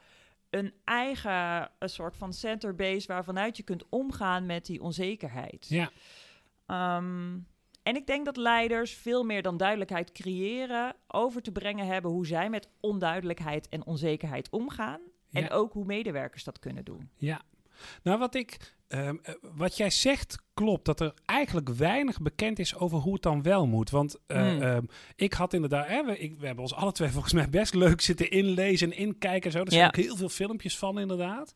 een 0.49 0.73
eigen 0.83 1.69
een 1.79 1.89
soort 1.89 2.17
van 2.17 2.33
centerbase 2.33 3.07
waarvanuit 3.07 3.57
je 3.57 3.63
kunt 3.63 3.83
omgaan 3.89 4.45
met 4.45 4.65
die 4.65 4.81
onzekerheid. 4.81 5.65
ja. 5.69 5.89
Ehm, 6.65 7.37
en 7.83 7.95
ik 7.95 8.07
denk 8.07 8.25
dat 8.25 8.37
leiders 8.37 8.93
veel 8.93 9.23
meer 9.23 9.41
dan 9.41 9.57
duidelijkheid 9.57 10.11
creëren, 10.11 10.95
over 11.07 11.41
te 11.41 11.51
brengen 11.51 11.85
hebben 11.87 12.11
hoe 12.11 12.25
zij 12.27 12.49
met 12.49 12.69
onduidelijkheid 12.79 13.69
en 13.69 13.85
onzekerheid 13.85 14.49
omgaan. 14.49 14.99
En 15.37 15.43
Ja. 15.43 15.49
ook 15.55 15.73
hoe 15.73 15.85
medewerkers 15.85 16.43
dat 16.43 16.59
kunnen 16.59 16.85
doen. 16.85 17.09
Ja. 17.15 17.41
Nou, 18.03 18.19
wat 18.19 18.35
ik. 18.35 18.75
ehm, 18.87 19.15
eh, 19.23 19.33
wat 19.41 19.77
jij 19.77 19.89
zegt 19.89 20.37
klopt. 20.53 20.85
Dat 20.85 20.99
er 20.99 21.13
eigenlijk 21.25 21.69
weinig 21.69 22.21
bekend 22.21 22.59
is 22.59 22.75
over 22.75 22.97
hoe 22.97 23.13
het 23.13 23.21
dan 23.21 23.41
wel 23.41 23.67
moet. 23.67 23.89
Want 23.89 24.15
eh, 24.27 24.37
Hmm. 24.49 24.61
ehm, 24.61 24.83
ik 25.15 25.33
had 25.33 25.53
inderdaad. 25.53 25.87
Hè, 25.87 26.05
we, 26.05 26.17
ik, 26.19 26.37
we 26.39 26.45
hebben 26.45 26.63
ons 26.63 26.73
alle 26.73 26.91
twee 26.91 27.09
volgens 27.17 27.33
mij 27.33 27.49
best 27.49 27.73
leuk 27.73 28.01
zitten 28.01 28.29
inlezen 28.31 28.91
en 28.91 28.97
inkijken. 28.97 29.43
En 29.45 29.51
zo. 29.51 29.63
Er 29.63 29.71
zijn 29.71 29.81
Ja. 29.81 29.87
ook 29.87 29.95
heel 29.95 30.15
veel 30.15 30.29
filmpjes 30.29 30.77
van, 30.77 30.99
inderdaad. 30.99 31.53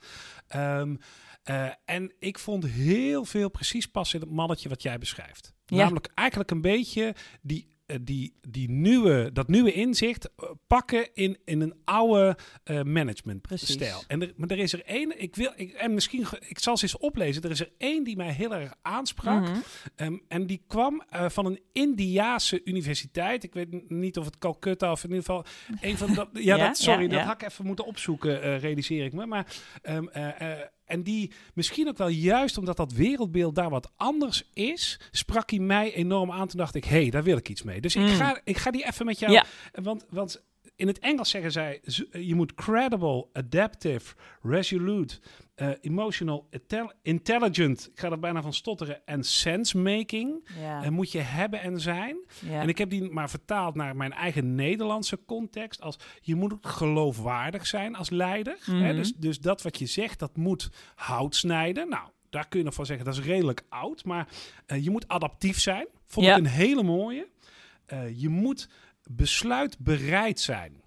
Ehm, 0.48 0.96
eh, 1.44 1.70
en 1.86 2.14
ik 2.20 2.40
vond 2.40 2.66
heel 2.66 3.26
veel 3.26 3.50
precies 3.50 3.88
passen 3.88 4.20
in 4.22 4.26
het 4.28 4.36
mannetje 4.36 4.70
wat 4.70 4.82
jij 4.82 4.98
beschrijft. 4.98 5.54
Ja. 5.66 5.78
Namelijk 5.78 6.08
eigenlijk 6.16 6.52
een 6.52 6.62
beetje 6.62 7.16
die. 7.42 7.70
Eh, 7.92 7.98
Die, 8.02 8.34
die 8.50 8.70
nieuwe, 8.70 9.30
dat 9.34 9.48
nieuwe 9.48 9.74
inzicht 9.74 10.30
eh, 10.36 10.50
pakken 10.68 11.14
in, 11.14 11.38
in 11.46 11.62
een 11.62 11.74
oude 11.86 12.38
eh 12.64 12.82
managementstijl. 12.82 14.04
En 14.08 14.22
er, 14.22 14.34
maar 14.36 14.50
er 14.50 14.58
is 14.58 14.74
er 14.74 14.86
één, 14.86 15.22
ik 15.22 15.36
wil, 15.36 15.52
ik, 15.56 15.72
en 15.72 15.94
misschien, 15.94 16.26
ik 16.48 16.60
zal 16.60 16.78
ze 16.78 16.84
eens 16.84 16.98
oplezen. 16.98 17.44
Er 17.44 17.52
is 17.52 17.60
er 17.60 17.72
één 17.78 18.04
die 18.04 18.16
mij 18.16 18.32
heel 18.32 18.56
erg 18.56 18.74
aansprak. 18.82 19.42
Mhm. 19.42 19.58
Ehm, 19.96 20.18
en 20.28 20.48
die 20.48 20.64
kwam 20.68 21.04
van 21.10 21.46
een 21.46 21.60
Indiaanse 21.72 22.62
universiteit. 22.64 23.44
Ik 23.44 23.54
weet 23.54 23.90
niet 23.90 24.18
of 24.18 24.26
het 24.26 24.38
Calcutta 24.38 24.92
of 24.92 25.04
in 25.04 25.10
ieder 25.10 25.26
geval 25.26 25.46
een 25.82 25.98
van 25.98 26.14
dat. 26.14 26.30
Ja, 26.34 26.56
Ja, 26.62 26.68
dat, 26.68 26.78
sorry, 26.78 27.02
ja, 27.04 27.10
dat 27.10 27.22
had 27.22 27.42
ik 27.42 27.48
even 27.48 27.66
moeten 27.66 27.86
opzoeken, 27.86 28.60
realiseer 28.60 29.06
ik 29.06 29.14
me. 29.14 29.26
Maar 29.26 29.46
ehm, 29.82 30.08
eh, 30.08 30.52
eh, 30.52 30.68
en 30.92 31.04
die 31.04 31.32
misschien 31.54 31.88
ook 31.88 31.98
wel 31.98 32.08
juist 32.08 32.58
omdat 32.58 32.78
dat 32.78 32.92
wereldbeeld 32.94 33.56
daar 33.56 33.70
wat 33.70 33.92
anders 33.96 34.44
is, 34.54 35.00
sprak 35.12 35.50
hij 35.50 35.60
mij 35.60 35.94
enorm 35.94 36.32
aan. 36.32 36.48
Toen 36.48 36.60
dacht 36.60 36.76
ik, 36.76 36.84
hé, 36.86 37.02
hey, 37.02 37.10
daar 37.10 37.24
wil 37.24 37.38
ik 37.38 37.50
iets 37.50 37.64
mee. 37.64 37.82
Dus 37.82 37.96
ik, 37.96 38.02
Mm. 38.02 38.08
ga, 38.08 38.42
ik 38.44 38.58
ga 38.58 38.72
die 38.72 38.86
even 38.86 39.06
met 39.06 39.20
jou. 39.20 39.32
Ja. 39.32 39.46
Want, 39.72 40.06
want 40.10 40.42
in 40.82 40.88
het 40.88 41.00
Engels 41.00 41.30
zeggen 41.30 41.52
zij, 41.52 41.80
z- 41.84 42.04
je 42.12 42.36
moet 42.36 42.54
credible, 42.54 43.28
adaptive, 43.34 44.16
resolute, 44.42 45.20
eh, 45.56 45.70
emotional, 45.82 46.48
intel- 46.50 46.92
intelligent, 47.02 47.90
ik 47.94 48.00
ga 48.00 48.12
er 48.12 48.20
bijna 48.20 48.42
van 48.42 48.54
stotteren, 48.54 49.06
en 49.06 49.24
sense-making, 49.24 50.50
Ja. 50.60 50.84
eh, 50.84 50.90
moet 50.90 51.12
je 51.12 51.20
hebben 51.20 51.62
en 51.62 51.80
zijn. 51.80 52.18
ja. 52.40 52.62
En 52.62 52.70
ik 52.70 52.78
heb 52.78 52.90
die 52.90 53.12
maar 53.12 53.30
vertaald 53.30 53.76
naar 53.76 53.96
mijn 53.96 54.14
eigen 54.14 54.56
Nederlandse 54.56 55.20
context. 55.26 55.82
Als 55.82 55.98
je 56.22 56.36
moet 56.36 56.54
geloofwaardig 56.62 57.68
zijn 57.68 57.96
als 57.96 58.10
leider. 58.10 58.58
Hè? 58.66 58.74
Mhm. 58.88 58.96
Dus, 58.96 59.14
dus 59.14 59.40
dat 59.40 59.62
wat 59.62 59.80
je 59.80 59.86
zegt, 59.86 60.20
dat 60.20 60.38
moet 60.38 60.70
hout 60.96 61.36
snijden. 61.36 61.90
Nou, 61.90 62.10
daar 62.30 62.48
kun 62.48 62.60
je 62.60 62.66
nog 62.66 62.74
van 62.74 62.86
zeggen, 62.86 63.06
dat 63.06 63.18
is 63.18 63.24
redelijk 63.26 63.64
oud. 63.70 64.06
Maar 64.06 64.28
eh, 64.66 64.84
je 64.84 64.90
moet 64.90 65.08
adaptief 65.08 65.60
zijn. 65.60 65.88
Vond 66.08 66.26
Ja. 66.26 66.32
ik 66.36 66.40
een 66.40 66.46
hele 66.50 66.84
mooie. 66.84 67.28
Eh, 67.86 68.20
je 68.22 68.30
moet 68.30 68.70
besluitbereid 69.10 70.40
zijn. 70.40 70.82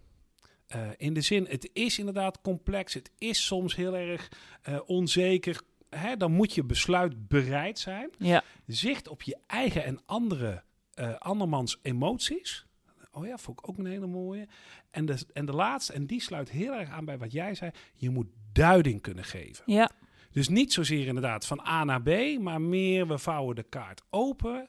Eh, 0.67 0.89
in 0.97 1.15
de 1.15 1.21
zin, 1.21 1.47
het 1.49 1.71
is 1.73 1.99
inderdaad 1.99 2.41
complex. 2.41 2.95
Het 2.95 3.11
is 3.19 3.47
soms 3.47 3.77
heel 3.77 3.97
erg 3.97 4.33
eh, 4.63 4.79
onzeker. 4.87 5.61
Hè? 5.91 6.17
Dan 6.17 6.33
moet 6.33 6.55
je 6.55 6.65
besluitbereid 6.65 7.79
zijn 7.79 8.11
ja. 8.19 8.43
zicht 8.67 9.09
op 9.09 9.23
je 9.23 9.37
eigen 9.47 9.85
en 9.85 10.01
andere 10.07 10.63
eh, 10.95 11.15
andermans 11.15 11.79
emoties. 11.83 12.67
Oh 13.13 13.27
ja, 13.27 13.39
vond 13.39 13.59
ik 13.59 13.69
ook 13.69 13.79
een 13.79 13.87
hele 13.87 14.07
mooie. 14.07 14.49
En 14.91 15.07
de, 15.07 15.19
en 15.33 15.47
de 15.47 15.53
laatste, 15.53 15.93
en 15.93 16.07
die 16.07 16.21
sluit 16.21 16.51
heel 16.51 16.73
erg 16.73 16.91
aan 16.91 17.05
bij 17.05 17.19
wat 17.19 17.33
jij 17.33 17.55
zei. 17.55 17.71
Je 17.95 18.11
moet 18.11 18.29
duiding 18.53 19.01
kunnen 19.01 19.25
geven. 19.25 19.63
ja. 19.67 19.91
Dus 20.31 20.49
niet 20.49 20.73
zozeer 20.73 21.07
inderdaad 21.07 21.47
van 21.47 21.67
A 21.67 21.85
naar 21.85 22.03
B, 22.03 22.39
maar 22.41 22.61
meer 22.61 23.07
we 23.07 23.19
vouwen 23.19 23.57
de 23.57 23.63
kaart 23.63 24.03
open. 24.11 24.69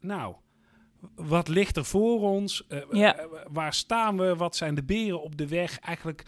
Nou, 0.00 0.36
wat 1.14 1.48
ligt 1.48 1.76
er 1.76 1.84
voor 1.84 2.20
ons? 2.20 2.66
Eh, 2.66 2.78
Ja. 2.90 3.16
eh, 3.16 3.24
waar 3.50 3.74
staan 3.74 4.16
we? 4.18 4.36
Wat 4.36 4.56
zijn 4.56 4.74
de 4.74 4.82
beren 4.84 5.22
op 5.22 5.36
de 5.36 5.48
weg? 5.48 5.78
Eigenlijk 5.78 6.26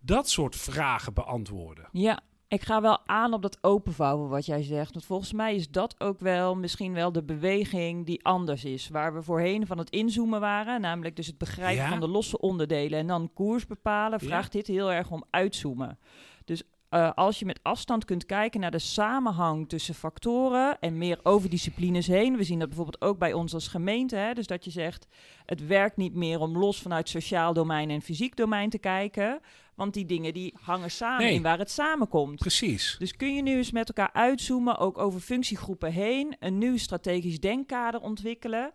dat 0.00 0.28
soort 0.28 0.56
vragen 0.56 1.14
beantwoorden. 1.14 1.88
Ja, 1.92 2.20
ik 2.48 2.62
ga 2.62 2.80
wel 2.80 3.06
aan 3.06 3.32
op 3.32 3.42
dat 3.42 3.58
openvouwen 3.60 4.28
wat 4.28 4.46
jij 4.46 4.62
zegt. 4.62 4.92
Want 4.92 5.04
volgens 5.04 5.32
mij 5.32 5.54
is 5.54 5.68
dat 5.70 5.94
ook 6.00 6.20
wel 6.20 6.56
misschien 6.56 6.92
wel 6.92 7.12
de 7.12 7.22
beweging 7.22 8.06
die 8.06 8.24
anders 8.24 8.64
is. 8.64 8.88
Waar 8.88 9.14
we 9.14 9.22
voorheen 9.22 9.66
van 9.66 9.78
het 9.78 9.90
inzoomen 9.90 10.40
waren, 10.40 10.80
namelijk 10.80 11.16
dus 11.16 11.26
het 11.26 11.38
begrijpen 11.38 11.82
Ja. 11.84 11.88
van 11.88 12.00
de 12.00 12.08
losse 12.08 12.38
onderdelen 12.38 12.98
en 12.98 13.06
dan 13.06 13.30
koers 13.34 13.66
bepalen, 13.66 14.18
Ja. 14.22 14.26
vraagt 14.26 14.52
dit 14.52 14.66
heel 14.66 14.92
erg 14.92 15.10
om 15.10 15.24
uitzoomen. 15.30 15.98
Dus 16.44 16.62
eh, 16.94 17.10
als 17.14 17.38
je 17.38 17.44
met 17.44 17.60
afstand 17.62 18.04
kunt 18.04 18.26
kijken 18.26 18.60
naar 18.60 18.70
de 18.70 18.78
samenhang 18.78 19.68
tussen 19.68 19.94
factoren 19.94 20.78
en 20.80 20.98
meer 20.98 21.20
over 21.22 21.50
disciplines 21.50 22.06
heen. 22.06 22.36
We 22.36 22.44
zien 22.44 22.58
dat 22.58 22.68
bijvoorbeeld 22.68 23.02
ook 23.02 23.18
bij 23.18 23.32
ons 23.32 23.54
als 23.54 23.68
gemeente. 23.68 24.16
Hè? 24.16 24.34
Dus 24.34 24.46
dat 24.46 24.64
je 24.64 24.70
zegt, 24.70 25.06
het 25.46 25.66
werkt 25.66 25.96
niet 25.96 26.14
meer 26.14 26.40
om 26.40 26.58
los 26.58 26.82
vanuit 26.82 27.08
sociaal 27.08 27.52
domein 27.52 27.90
en 27.90 28.02
fysiek 28.02 28.36
domein 28.36 28.70
te 28.70 28.78
kijken. 28.78 29.40
Want 29.74 29.94
die 29.94 30.04
dingen 30.04 30.34
die 30.34 30.54
hangen 30.60 30.90
samen 30.90 31.24
Nee. 31.24 31.34
in 31.34 31.42
waar 31.42 31.58
het 31.58 31.70
samenkomt. 31.70 32.38
Precies. 32.38 32.96
Dus 32.98 33.16
kun 33.16 33.34
je 33.34 33.42
nu 33.42 33.56
eens 33.56 33.72
met 33.72 33.88
elkaar 33.88 34.12
uitzoomen, 34.12 34.78
ook 34.78 34.98
over 34.98 35.20
functiegroepen 35.20 35.92
heen, 35.92 36.36
een 36.38 36.58
nieuw 36.58 36.76
strategisch 36.76 37.40
denkkader 37.40 38.00
ontwikkelen. 38.00 38.72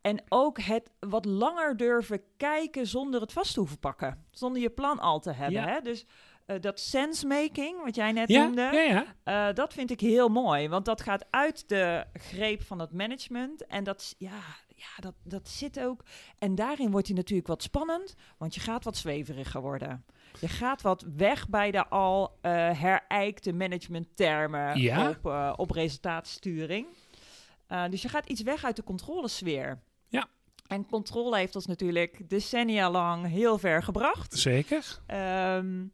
En 0.00 0.22
ook 0.28 0.60
het 0.60 0.90
wat 1.00 1.24
langer 1.24 1.76
durven 1.76 2.20
kijken 2.36 2.86
zonder 2.86 3.20
het 3.20 3.32
vast 3.32 3.52
te 3.54 3.58
hoeven 3.60 3.78
pakken. 3.78 4.24
Zonder 4.30 4.62
je 4.62 4.70
plan 4.70 4.98
al 4.98 5.20
te 5.20 5.32
hebben. 5.32 5.60
Ja. 5.60 5.66
Hè? 5.66 5.80
Dus 5.80 6.06
eh, 6.48 6.60
dat 6.60 6.80
sensemaking, 6.80 7.82
wat 7.84 7.94
jij 7.94 8.12
net 8.12 8.28
Ja, 8.28 8.44
noemde, 8.44 8.62
ja, 8.62 9.04
ja. 9.24 9.48
eh, 9.48 9.54
dat 9.54 9.72
vind 9.72 9.90
ik 9.90 10.00
heel 10.00 10.28
mooi. 10.28 10.68
Want 10.68 10.84
dat 10.84 11.00
gaat 11.02 11.26
uit 11.30 11.68
de 11.68 12.04
greep 12.12 12.62
van 12.62 12.78
het 12.78 12.92
management. 12.92 13.66
En 13.66 13.84
dat, 13.84 14.14
ja, 14.18 14.38
ja, 14.76 14.86
dat, 15.00 15.14
dat 15.22 15.48
zit 15.48 15.80
ook. 15.80 16.04
En 16.38 16.54
daarin 16.54 16.90
wordt 16.90 17.06
hij 17.06 17.16
natuurlijk 17.16 17.48
wat 17.48 17.62
spannend, 17.62 18.14
want 18.38 18.54
je 18.54 18.60
gaat 18.60 18.84
wat 18.84 18.96
zweveriger 18.96 19.60
worden. 19.60 20.04
Je 20.40 20.48
gaat 20.48 20.82
wat 20.82 21.04
weg 21.16 21.48
bij 21.48 21.70
de 21.70 21.88
al 21.88 22.38
eh 22.40 22.80
herijkte 22.80 23.52
managementtermen 23.52 24.80
Ja. 24.80 25.08
op, 25.10 25.54
op 25.58 25.70
resultaatsturing. 25.70 26.86
Dus 27.90 28.02
je 28.02 28.08
gaat 28.08 28.26
iets 28.26 28.42
weg 28.42 28.64
uit 28.64 28.76
de 28.76 28.84
controlesfeer. 28.84 29.78
Ja. 30.08 30.26
En 30.66 30.86
controle 30.86 31.36
heeft 31.36 31.54
ons 31.54 31.66
natuurlijk 31.66 32.28
decennia 32.30 32.90
lang 32.90 33.26
heel 33.26 33.58
ver 33.58 33.82
gebracht. 33.82 34.38
Zeker. 34.38 34.98
Ehm, 35.06 35.84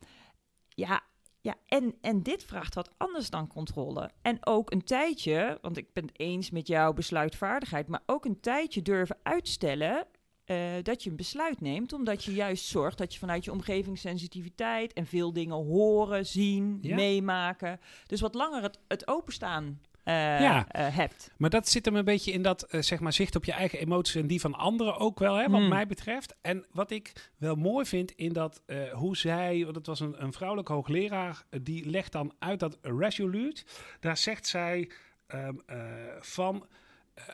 ja, 0.74 1.02
ja 1.40 1.54
en, 1.66 1.94
en 2.00 2.22
dit 2.22 2.44
vraagt 2.44 2.74
wat 2.74 2.90
anders 2.96 3.30
dan 3.30 3.46
controle. 3.46 4.10
En 4.22 4.46
ook 4.46 4.72
een 4.72 4.84
tijdje, 4.84 5.58
want 5.62 5.76
ik 5.76 5.92
ben 5.92 6.04
het 6.04 6.18
eens 6.18 6.50
met 6.50 6.66
jouw 6.66 6.92
besluitvaardigheid, 6.92 7.88
maar 7.88 8.02
ook 8.06 8.24
een 8.24 8.40
tijdje 8.40 8.82
durven 8.82 9.16
uitstellen 9.22 10.06
eh, 10.44 10.72
dat 10.82 11.02
je 11.02 11.10
een 11.10 11.16
besluit 11.16 11.60
neemt, 11.60 11.92
omdat 11.92 12.24
je 12.24 12.34
juist 12.34 12.64
zorgt 12.66 12.98
dat 12.98 13.12
je 13.12 13.18
vanuit 13.18 13.44
je 13.44 13.52
omgevingssensitiviteit 13.52 14.92
en 14.92 15.06
veel 15.06 15.32
dingen 15.32 15.56
horen, 15.56 16.26
zien, 16.26 16.78
Ja. 16.80 16.94
meemaken, 16.94 17.80
dus 18.06 18.20
wat 18.20 18.34
langer 18.34 18.62
het, 18.62 18.78
het 18.88 19.08
openstaan 19.08 19.80
eh, 20.04 20.14
Ja. 20.40 20.66
eh, 20.68 20.96
hebt. 20.96 21.30
Maar 21.36 21.50
dat 21.50 21.68
zit 21.68 21.84
hem 21.84 21.96
een 21.96 22.04
beetje 22.04 22.32
in 22.32 22.42
dat 22.42 22.62
eh, 22.62 22.82
zeg 22.82 23.00
maar, 23.00 23.12
zicht 23.12 23.36
op 23.36 23.44
je 23.44 23.52
eigen 23.52 23.78
emoties 23.78 24.14
en 24.14 24.26
die 24.26 24.40
van 24.40 24.54
anderen 24.54 24.96
ook 24.96 25.18
wel, 25.18 25.34
hè, 25.36 25.48
wat 25.48 25.60
Hmm. 25.60 25.68
mij 25.68 25.86
betreft. 25.86 26.34
En 26.40 26.64
wat 26.70 26.90
ik 26.90 27.30
wel 27.38 27.54
mooi 27.54 27.84
vind 27.86 28.10
in 28.10 28.32
dat 28.32 28.62
eh, 28.66 28.92
hoe 28.92 29.16
zij, 29.16 29.64
want 29.64 29.76
het 29.76 29.86
was 29.86 30.00
een, 30.00 30.22
een 30.22 30.32
vrouwelijke 30.32 30.72
hoogleraar, 30.72 31.42
die 31.62 31.90
legt 31.90 32.12
dan 32.12 32.32
uit 32.38 32.60
dat 32.60 32.78
resolute. 32.82 33.62
Daar 34.00 34.16
zegt 34.16 34.46
zij 34.46 34.90
ehm, 35.26 35.54
eh, 35.66 35.78
van. 36.20 36.66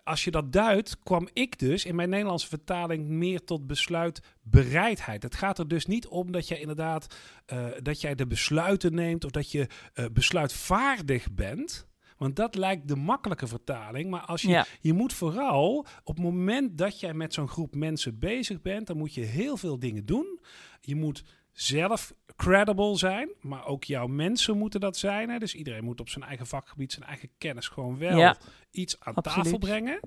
Als 0.04 0.24
je 0.24 0.30
dat 0.30 0.52
duidt, 0.52 0.98
kwam 1.02 1.28
ik 1.32 1.58
dus 1.58 1.84
in 1.84 1.94
mijn 1.94 2.08
Nederlandse 2.08 2.48
vertaling 2.48 3.08
meer 3.08 3.44
tot 3.44 3.66
besluitbereidheid. 3.66 5.22
Het 5.22 5.34
gaat 5.34 5.58
er 5.58 5.68
dus 5.68 5.86
niet 5.86 6.06
om 6.06 6.32
dat 6.32 6.48
jij 6.48 6.60
inderdaad 6.60 7.16
eh, 7.46 7.66
dat 7.82 8.00
jij 8.00 8.14
de 8.14 8.26
besluiten 8.26 8.94
neemt 8.94 9.24
of 9.24 9.30
dat 9.30 9.50
je 9.50 9.66
eh, 9.94 10.04
besluitvaardig 10.12 11.32
bent. 11.32 11.88
Want 12.20 12.36
dat 12.36 12.54
lijkt 12.54 12.88
de 12.88 12.96
makkelijke 12.96 13.46
vertaling. 13.46 14.10
Maar 14.10 14.20
als 14.20 14.42
je, 14.42 14.48
Ja. 14.48 14.66
je 14.80 14.92
moet 14.92 15.12
vooral 15.12 15.86
op 16.04 16.16
het 16.16 16.24
moment 16.24 16.78
dat 16.78 17.00
jij 17.00 17.14
met 17.14 17.34
zo'n 17.34 17.48
groep 17.48 17.74
mensen 17.74 18.18
bezig 18.18 18.60
bent, 18.60 18.86
dan 18.86 18.96
moet 18.96 19.14
je 19.14 19.20
heel 19.20 19.56
veel 19.56 19.78
dingen 19.78 20.06
doen. 20.06 20.40
Je 20.80 20.96
moet 20.96 21.24
zelf 21.52 22.14
credible 22.36 22.96
zijn, 22.96 23.28
maar 23.40 23.66
ook 23.66 23.84
jouw 23.84 24.06
mensen 24.06 24.58
moeten 24.58 24.80
dat 24.80 24.96
zijn. 24.96 25.30
Hè? 25.30 25.38
Dus 25.38 25.54
iedereen 25.54 25.84
moet 25.84 26.00
op 26.00 26.08
zijn 26.08 26.24
eigen 26.24 26.46
vakgebied, 26.46 26.92
zijn 26.92 27.04
eigen 27.08 27.28
kennis 27.38 27.68
gewoon 27.68 27.98
wel 27.98 28.18
Ja. 28.18 28.36
iets 28.70 29.00
aan 29.00 29.14
Absoluut. 29.14 29.44
tafel 29.44 29.58
brengen. 29.58 30.00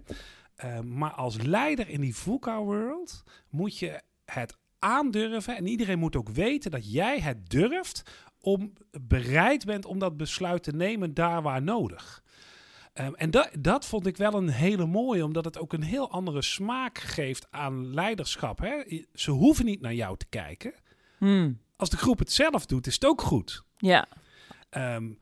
Uh, 0.66 0.80
maar 0.80 1.12
als 1.12 1.42
leider 1.42 1.90
in 1.90 2.02
die 2.02 2.16
VUCA-world 2.16 3.24
moet 3.50 3.78
je 3.78 4.02
het 4.26 4.58
aandurven. 4.80 5.58
En 5.58 5.68
iedereen 5.68 6.00
moet 6.00 6.16
ook 6.16 6.30
weten 6.30 6.72
dat 6.72 6.92
jij 6.92 7.20
het 7.20 7.50
durft 7.50 8.02
om 8.44 8.74
bereid 9.02 9.66
bent 9.66 9.86
om 9.86 10.00
dat 10.00 10.18
besluit 10.18 10.64
te 10.64 10.72
nemen 10.72 11.14
daar 11.14 11.42
waar 11.42 11.62
nodig. 11.62 12.24
Um, 12.94 13.16
en 13.16 13.32
dat, 13.32 13.50
dat 13.60 13.86
vond 13.86 14.06
ik 14.06 14.18
wel 14.18 14.34
een 14.34 14.50
hele 14.50 14.86
mooie, 14.86 15.26
omdat 15.26 15.46
het 15.46 15.60
ook 15.60 15.74
een 15.74 15.84
heel 15.84 16.12
andere 16.12 16.42
smaak 16.42 16.98
geeft 16.98 17.48
aan 17.52 17.94
leiderschap. 17.94 18.60
Hè? 18.60 19.02
Ze 19.14 19.32
hoeven 19.32 19.66
niet 19.66 19.82
naar 19.82 19.94
jou 19.94 20.18
te 20.18 20.26
kijken. 20.30 20.74
Hmm. 21.18 21.60
Als 21.76 21.90
de 21.90 21.98
groep 21.98 22.20
het 22.20 22.32
zelf 22.32 22.66
doet, 22.66 22.88
is 22.88 22.94
het 22.94 23.06
ook 23.06 23.22
goed. 23.22 23.64
Ja. 23.78 24.08
Um, 24.78 25.20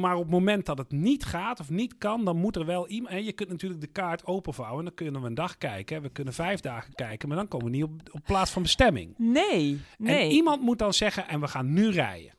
maar 0.00 0.14
op 0.14 0.22
het 0.22 0.30
moment 0.30 0.66
dat 0.66 0.78
het 0.78 0.90
niet 0.90 1.24
gaat 1.24 1.60
of 1.60 1.70
niet 1.70 1.98
kan, 1.98 2.24
dan 2.24 2.36
moet 2.36 2.56
er 2.56 2.66
wel 2.66 2.88
iemand. 2.88 3.14
En 3.14 3.24
je 3.24 3.32
kunt 3.32 3.48
natuurlijk 3.48 3.80
de 3.80 3.86
kaart 3.86 4.26
openvouwen. 4.26 4.84
Dan 4.84 4.94
kunnen 4.94 5.20
we 5.20 5.26
een 5.26 5.34
dag 5.34 5.58
kijken. 5.58 6.02
We 6.02 6.08
kunnen 6.08 6.34
vijf 6.34 6.60
dagen 6.60 6.94
kijken. 6.94 7.28
Maar 7.28 7.36
dan 7.36 7.48
komen 7.48 7.66
we 7.66 7.72
niet 7.72 7.84
op, 7.84 8.00
op 8.10 8.20
plaats 8.24 8.50
van 8.50 8.62
bestemming. 8.62 9.14
Nee, 9.16 9.80
nee. 9.98 10.24
En 10.24 10.30
iemand 10.30 10.62
moet 10.62 10.78
dan 10.78 10.94
zeggen: 10.94 11.28
en 11.28 11.40
we 11.40 11.48
gaan 11.48 11.72
nu 11.72 11.90
rijden. 11.90 12.36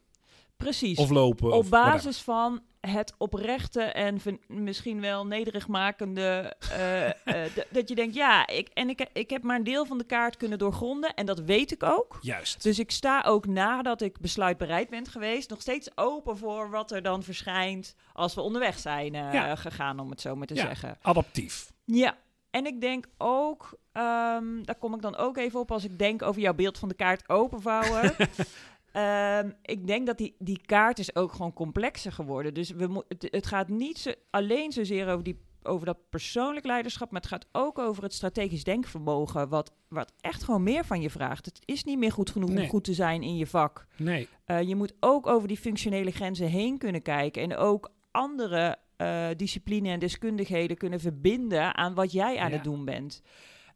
Precies. 0.63 0.97
Of 0.97 1.09
lopen. 1.09 1.51
Op 1.51 1.59
of 1.59 1.69
basis 1.69 2.21
van 2.21 2.61
het 2.81 3.13
oprechte 3.17 3.81
en 3.81 4.19
misschien 4.47 5.01
wel 5.01 5.25
nederigmakende. 5.25 6.55
Uh, 6.71 7.05
uh, 7.07 7.55
dat 7.69 7.89
je 7.89 7.95
denkt, 7.95 8.15
ja, 8.15 8.47
ik, 8.47 8.67
en 8.67 8.89
ik, 8.89 9.05
ik 9.13 9.29
heb 9.29 9.43
maar 9.43 9.55
een 9.55 9.63
deel 9.63 9.85
van 9.85 9.97
de 9.97 10.03
kaart 10.03 10.37
kunnen 10.37 10.57
doorgronden. 10.57 11.13
En 11.13 11.25
dat 11.25 11.39
weet 11.39 11.71
ik 11.71 11.83
ook. 11.83 12.17
Juist. 12.21 12.63
Dus 12.63 12.79
ik 12.79 12.91
sta 12.91 13.23
ook 13.25 13.47
nadat 13.47 14.01
ik 14.01 14.19
besluitbereid 14.19 14.89
ben 14.89 15.07
geweest, 15.07 15.49
nog 15.49 15.61
steeds 15.61 15.97
open 15.97 16.37
voor 16.37 16.69
wat 16.69 16.91
er 16.91 17.01
dan 17.01 17.23
verschijnt 17.23 17.95
als 18.13 18.33
we 18.33 18.41
onderweg 18.41 18.79
zijn 18.79 19.13
uh, 19.13 19.33
ja. 19.33 19.55
gegaan, 19.55 19.99
om 19.99 20.09
het 20.09 20.21
zo 20.21 20.35
maar 20.35 20.47
te 20.47 20.55
ja, 20.55 20.65
zeggen. 20.65 20.97
Adaptief. 21.01 21.71
Ja. 21.85 22.17
En 22.49 22.65
ik 22.65 22.81
denk 22.81 23.05
ook, 23.17 23.79
um, 23.93 24.65
daar 24.65 24.77
kom 24.79 24.93
ik 24.93 25.01
dan 25.01 25.15
ook 25.15 25.37
even 25.37 25.59
op 25.59 25.71
als 25.71 25.83
ik 25.83 25.99
denk 25.99 26.21
over 26.21 26.41
jouw 26.41 26.53
beeld 26.53 26.77
van 26.77 26.89
de 26.89 26.95
kaart 26.95 27.29
openvouwen. 27.29 28.15
Um, 28.93 29.55
ik 29.61 29.87
denk 29.87 30.07
dat 30.07 30.17
die, 30.17 30.35
die 30.39 30.61
kaart 30.65 30.99
is 30.99 31.15
ook 31.15 31.31
gewoon 31.31 31.53
complexer 31.53 32.11
geworden. 32.11 32.53
Dus 32.53 32.71
we 32.71 33.03
het, 33.07 33.27
het 33.31 33.47
gaat 33.47 33.67
niet 33.67 33.97
zo, 33.97 34.11
alleen 34.29 34.71
zozeer 34.71 35.07
over, 35.07 35.23
die, 35.23 35.39
over 35.63 35.85
dat 35.85 36.09
persoonlijk 36.09 36.65
leiderschap, 36.65 37.11
maar 37.11 37.21
het 37.21 37.29
gaat 37.29 37.47
ook 37.51 37.79
over 37.79 38.03
het 38.03 38.13
strategisch 38.13 38.63
denkvermogen, 38.63 39.49
wat, 39.49 39.73
wat 39.87 40.13
echt 40.21 40.43
gewoon 40.43 40.63
meer 40.63 40.85
van 40.85 41.01
je 41.01 41.09
vraagt. 41.09 41.45
Het 41.45 41.59
is 41.65 41.83
niet 41.83 41.97
meer 41.97 42.11
goed 42.11 42.29
genoeg 42.29 42.49
nee. 42.49 42.63
om 42.63 42.69
goed 42.69 42.83
te 42.83 42.93
zijn 42.93 43.23
in 43.23 43.35
je 43.35 43.47
vak. 43.47 43.85
Nee. 43.97 44.27
Uh, 44.45 44.61
je 44.61 44.75
moet 44.75 44.93
ook 44.99 45.27
over 45.27 45.47
die 45.47 45.57
functionele 45.57 46.11
grenzen 46.11 46.47
heen 46.47 46.77
kunnen 46.77 47.01
kijken 47.01 47.41
en 47.41 47.55
ook 47.55 47.91
andere 48.11 48.77
uh, 48.97 49.27
discipline 49.35 49.89
en 49.89 49.99
deskundigheden 49.99 50.77
kunnen 50.77 50.99
verbinden 50.99 51.75
aan 51.75 51.93
wat 51.93 52.11
jij 52.11 52.37
aan 52.37 52.49
ja. 52.49 52.55
het 52.55 52.63
doen 52.63 52.85
bent. 52.85 53.21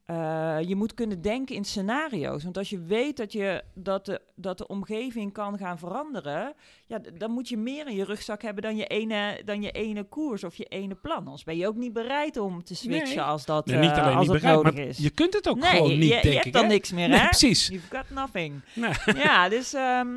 Eh, 0.05 0.57
je 0.61 0.75
moet 0.75 0.93
kunnen 0.93 1.21
denken 1.21 1.55
in 1.55 1.63
scenario's. 1.63 2.43
Want 2.43 2.57
als 2.57 2.69
je 2.69 2.79
weet 2.81 3.17
dat, 3.17 3.31
je, 3.31 3.63
dat, 3.73 4.05
de, 4.05 4.21
dat 4.35 4.57
de 4.57 4.67
omgeving 4.67 5.33
kan 5.33 5.57
gaan 5.57 5.77
veranderen, 5.77 6.53
ja, 6.85 6.99
dan 7.17 7.31
moet 7.31 7.49
je 7.49 7.57
meer 7.57 7.87
in 7.87 7.95
je 7.95 8.03
rugzak 8.03 8.41
hebben 8.41 8.63
dan 8.63 8.75
je 8.75 8.85
ene, 8.87 9.41
dan 9.45 9.61
je 9.61 9.71
ene 9.71 10.03
koers 10.03 10.43
of 10.43 10.55
je 10.55 10.65
ene 10.65 10.95
plan. 10.95 11.17
Anders 11.17 11.43
ben 11.43 11.57
je 11.57 11.67
ook 11.67 11.75
niet 11.75 11.93
bereid 11.93 12.37
om 12.37 12.63
te 12.63 12.75
switchen 12.75 13.15
Nee. 13.15 13.21
als 13.25 13.45
dat, 13.45 13.65
Nee, 13.65 13.77
niet 13.77 13.91
eh, 13.91 13.97
alleen 14.03 14.15
als 14.15 14.27
niet 14.27 14.31
dat 14.31 14.41
bereid, 14.41 14.55
nodig 14.55 14.73
maar 14.73 14.83
is. 14.87 14.97
je 14.97 15.09
kunt 15.09 15.33
het 15.33 15.49
ook 15.49 15.59
nee, 15.59 15.69
gewoon 15.69 15.89
niet, 15.99 16.09
je, 16.23 16.29
je 16.29 16.35
hebt 16.39 16.53
dan 16.53 16.63
hè? 16.63 16.67
niks 16.69 16.91
meer, 16.91 17.09
Nee, 17.09 17.19
hè? 17.19 17.25
precies. 17.25 17.67
You've 17.67 17.95
got 17.95 18.09
nothing. 18.09 18.61
Nee. 18.73 18.91
ja, 19.15 19.49
dus, 19.49 19.73
ehm, 19.73 20.07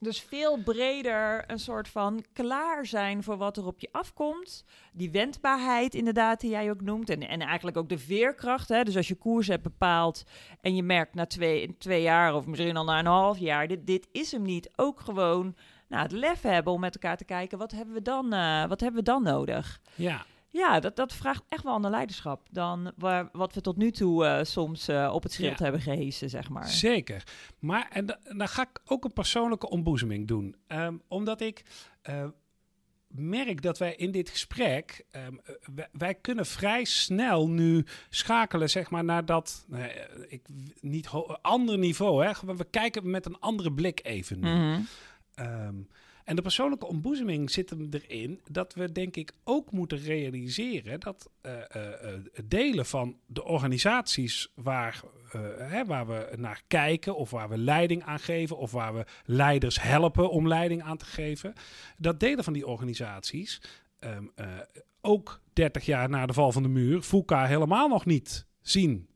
dus 0.00 0.20
veel 0.20 0.62
breder 0.62 1.44
een 1.46 1.58
soort 1.58 1.88
van 1.88 2.24
klaar 2.32 2.86
zijn 2.86 3.22
voor 3.22 3.36
wat 3.36 3.56
er 3.56 3.66
op 3.66 3.80
je 3.80 3.88
afkomt. 3.92 4.64
Die 4.92 5.10
wendbaarheid 5.10 5.94
inderdaad, 5.94 6.40
die 6.40 6.50
jij 6.50 6.70
ook 6.70 6.80
noemt. 6.80 7.10
En, 7.10 7.28
en 7.28 7.40
eigenlijk 7.40 7.76
ook 7.76 7.88
de 7.88 7.98
veerkracht. 7.98 8.68
Hè? 8.68 8.82
Dus 8.82 8.96
als 8.96 9.08
je 9.08 9.14
koers 9.14 9.46
hebt 9.46 9.62
bepaald 9.62 10.24
en 10.60 10.76
je 10.76 10.82
merkt 10.82 11.14
na 11.14 11.26
twee, 11.26 11.76
twee 11.78 12.02
jaar 12.02 12.34
of 12.34 12.46
misschien 12.46 12.76
al 12.76 12.84
na 12.84 12.98
een 12.98 13.06
half 13.06 13.38
jaar... 13.38 13.68
dit, 13.68 13.86
dit 13.86 14.08
is 14.12 14.32
hem 14.32 14.42
niet. 14.42 14.70
Ook 14.76 15.00
gewoon 15.00 15.54
nou, 15.88 16.02
het 16.02 16.12
lef 16.12 16.42
hebben 16.42 16.72
om 16.72 16.80
met 16.80 16.94
elkaar 16.94 17.16
te 17.16 17.24
kijken... 17.24 17.58
wat 17.58 17.72
hebben 17.72 17.94
we 17.94 18.02
dan, 18.02 18.32
eh, 18.32 18.66
wat 18.66 18.80
hebben 18.80 19.00
we 19.00 19.10
dan 19.10 19.22
nodig? 19.22 19.80
Ja. 19.94 20.24
Ja, 20.52 20.80
dat, 20.80 20.96
dat 20.96 21.12
vraagt 21.12 21.42
echt 21.48 21.64
wel 21.64 21.72
ander 21.72 21.90
leiderschap 21.90 22.46
dan 22.50 22.92
waar, 22.96 23.28
wat 23.32 23.54
we 23.54 23.60
tot 23.60 23.76
nu 23.76 23.90
toe 23.90 24.24
eh, 24.26 24.44
soms 24.44 24.88
eh, 24.88 25.10
op 25.14 25.22
het 25.22 25.32
schild 25.32 25.58
Ja. 25.58 25.62
hebben 25.64 25.80
gehesen, 25.80 26.30
zeg 26.30 26.48
maar. 26.48 26.68
Zeker. 26.68 27.22
Maar 27.58 27.88
en 27.92 28.06
da- 28.06 28.18
dan 28.36 28.48
ga 28.48 28.62
ik 28.62 28.80
ook 28.84 29.04
een 29.04 29.12
persoonlijke 29.12 29.68
ontboezeming 29.68 30.28
doen. 30.28 30.56
Ehm, 30.66 30.94
omdat 31.08 31.40
ik 31.40 31.64
eh, 32.02 32.24
merk 33.08 33.62
dat 33.62 33.78
wij 33.78 33.94
in 33.94 34.10
dit 34.10 34.28
gesprek, 34.28 35.04
ehm, 35.10 35.34
eh, 35.44 35.54
wij, 35.74 35.88
wij 35.92 36.14
kunnen 36.14 36.46
vrij 36.46 36.84
snel 36.84 37.48
nu 37.48 37.84
schakelen 38.08 38.70
zeg 38.70 38.90
maar, 38.90 39.04
naar 39.04 39.24
dat 39.24 39.64
nou 39.68 39.90
ik, 40.28 40.46
niet 40.80 41.08
ander 41.42 41.78
niveau. 41.78 42.24
Hè? 42.24 42.32
We 42.46 42.56
we 42.56 42.64
kijken 42.64 43.10
met 43.10 43.26
een 43.26 43.38
andere 43.40 43.72
blik 43.72 44.00
even 44.04 44.40
nu. 44.40 44.48
Mhm. 44.54 44.80
Ehm, 45.34 45.74
en 46.30 46.36
de 46.36 46.42
persoonlijke 46.42 46.86
ontboezeming 46.86 47.50
zit 47.50 47.70
hem 47.70 47.88
erin 47.90 48.40
dat 48.50 48.74
we 48.74 48.92
denk 48.92 49.16
ik 49.16 49.32
ook 49.44 49.72
moeten 49.72 49.98
realiseren 49.98 51.00
dat 51.00 51.30
eh, 51.40 51.52
eh, 51.52 52.14
eh, 52.14 52.20
delen 52.44 52.86
van 52.86 53.16
de 53.26 53.44
organisaties 53.44 54.52
waar, 54.54 55.02
hè, 55.58 55.84
waar 55.84 56.06
we 56.06 56.28
naar 56.36 56.62
kijken 56.66 57.16
of 57.16 57.30
waar 57.30 57.48
we 57.48 57.58
leiding 57.58 58.02
aan 58.02 58.18
geven 58.18 58.56
of 58.56 58.70
waar 58.70 58.94
we 58.94 59.04
leiders 59.24 59.82
helpen 59.82 60.30
om 60.30 60.48
leiding 60.48 60.82
aan 60.82 60.96
te 60.96 61.04
geven, 61.04 61.52
dat 61.96 62.20
delen 62.20 62.44
van 62.44 62.52
die 62.52 62.66
organisaties 62.66 63.62
ehm, 63.98 64.24
eh, 64.34 64.46
ook 65.00 65.40
30 65.52 65.86
jaar 65.86 66.08
na 66.08 66.26
de 66.26 66.32
val 66.32 66.52
van 66.52 66.62
de 66.62 66.68
muur 66.68 67.02
VUCA 67.02 67.46
helemaal 67.46 67.88
nog 67.88 68.06
niet 68.06 68.46
zien 68.60 69.08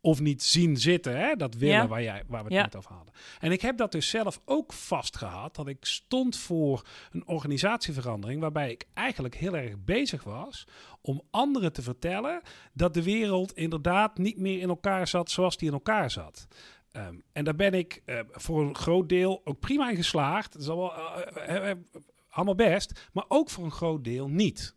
of 0.00 0.20
niet 0.20 0.42
zien 0.42 0.76
zitten. 0.76 1.18
Hè? 1.18 1.34
Dat 1.36 1.54
willen 1.54 1.76
Ja. 1.76 1.86
waar, 1.86 2.02
jij, 2.02 2.22
waar 2.26 2.40
we 2.40 2.44
het 2.48 2.54
Ja. 2.56 2.62
net 2.62 2.76
over 2.76 2.92
hadden. 2.92 3.14
En 3.38 3.52
ik 3.52 3.60
heb 3.60 3.76
dat 3.76 3.92
dus 3.92 4.08
zelf 4.08 4.40
ook 4.44 4.72
vastgehad. 4.72 5.54
Dat 5.54 5.68
ik 5.68 5.84
stond 5.84 6.36
voor 6.36 6.86
een 7.10 7.26
organisatieverandering. 7.26 8.40
Waarbij 8.40 8.70
ik 8.70 8.86
eigenlijk 8.94 9.34
heel 9.34 9.56
erg 9.56 9.74
bezig 9.84 10.24
was. 10.24 10.66
Om 11.00 11.22
anderen 11.30 11.72
te 11.72 11.82
vertellen. 11.82 12.40
dat 12.72 12.94
de 12.94 13.02
wereld 13.02 13.52
inderdaad 13.52 14.18
niet 14.18 14.38
meer 14.38 14.60
in 14.60 14.68
elkaar 14.68 15.06
zat. 15.08 15.30
zoals 15.30 15.56
die 15.56 15.68
in 15.68 15.74
elkaar 15.74 16.10
zat. 16.10 16.46
Ehm, 16.92 17.14
en 17.32 17.44
daar 17.44 17.54
ben 17.56 17.74
ik 17.74 18.02
eh, 18.04 18.20
voor 18.30 18.62
een 18.62 18.74
groot 18.76 19.08
deel 19.08 19.40
ook 19.44 19.60
prima 19.60 19.90
in 19.90 19.96
geslaagd. 19.96 20.52
Dat 20.52 20.62
is 20.62 20.68
allemaal, 20.68 21.16
eh, 21.24 21.70
eh, 21.70 21.76
allemaal 22.30 22.54
best. 22.54 23.08
Maar 23.12 23.24
ook 23.28 23.50
voor 23.50 23.64
een 23.64 23.70
groot 23.70 24.04
deel 24.04 24.28
niet. 24.28 24.74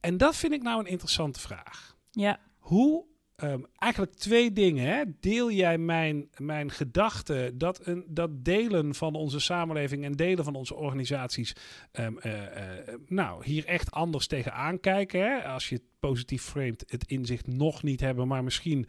En 0.00 0.16
dat 0.16 0.36
vind 0.36 0.52
ik 0.52 0.62
nou 0.62 0.80
een 0.80 0.86
interessante 0.90 1.40
vraag. 1.40 1.96
Ja. 2.10 2.40
Hoe, 2.58 3.04
ehm, 3.36 3.60
eigenlijk 3.74 4.14
twee 4.14 4.52
dingen. 4.52 4.86
Hè? 4.86 5.02
Deel 5.20 5.50
jij 5.50 5.78
mijn, 5.78 6.28
mijn 6.36 6.70
gedachte 6.70 7.52
dat, 7.54 7.86
een, 7.86 8.04
dat 8.08 8.44
delen 8.44 8.94
van 8.94 9.14
onze 9.14 9.40
samenleving 9.40 10.04
en 10.04 10.12
delen 10.12 10.44
van 10.44 10.54
onze 10.54 10.74
organisaties 10.74 11.56
ehm, 11.92 12.18
eh, 12.18 12.78
eh, 12.78 12.94
nou, 13.06 13.44
hier 13.44 13.64
echt 13.64 13.90
anders 13.90 14.26
tegenaan 14.26 14.80
kijken? 14.80 15.20
Hè? 15.20 15.44
Als 15.44 15.68
je 15.68 15.74
het 15.74 15.84
positief 16.00 16.42
framet, 16.42 16.84
het 16.86 17.06
inzicht 17.06 17.46
nog 17.46 17.82
niet 17.82 18.00
hebben, 18.00 18.28
maar 18.28 18.44
misschien 18.44 18.86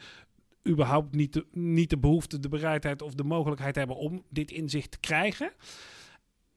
überhaupt 0.67 1.15
niet 1.15 1.33
de, 1.33 1.45
niet 1.51 1.89
de 1.89 1.97
behoefte, 1.97 2.39
de 2.39 2.49
bereidheid 2.49 3.01
of 3.01 3.13
de 3.13 3.23
mogelijkheid 3.23 3.75
hebben 3.75 3.95
om 3.95 4.23
dit 4.29 4.51
inzicht 4.51 4.91
te 4.91 4.99
krijgen. 4.99 5.51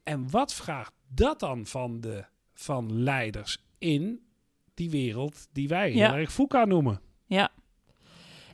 En 0.03 0.31
wat 0.31 0.55
vraagt 0.55 0.93
dat 1.09 1.41
dan 1.41 1.67
van 1.67 2.01
de 2.01 2.25
van 2.53 3.03
leiders 3.03 3.65
in 3.79 4.21
die 4.75 4.91
wereld 4.91 5.49
die 5.53 5.69
wij 5.69 5.95
Ja. 5.95 6.11
heel 6.11 6.21
erg 6.21 6.67
noemen? 6.67 7.01
Ja, 7.27 7.51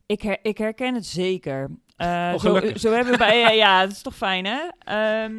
ik, 0.07 0.23
her- 0.23 0.38
ik 0.42 0.59
herken 0.59 0.95
het 0.95 1.07
zeker. 1.07 1.71
Eh, 1.97 2.31
Oh, 2.35 2.40
zo, 2.40 2.61
zo 2.77 2.92
hebben 2.92 3.19
wij, 3.19 3.38
ja, 3.38 3.51
ja, 3.64 3.81
dat 3.83 3.90
is 3.90 4.03
toch 4.03 4.16
fijn, 4.16 4.45
hè? 4.47 4.61
Ehm, 4.79 5.35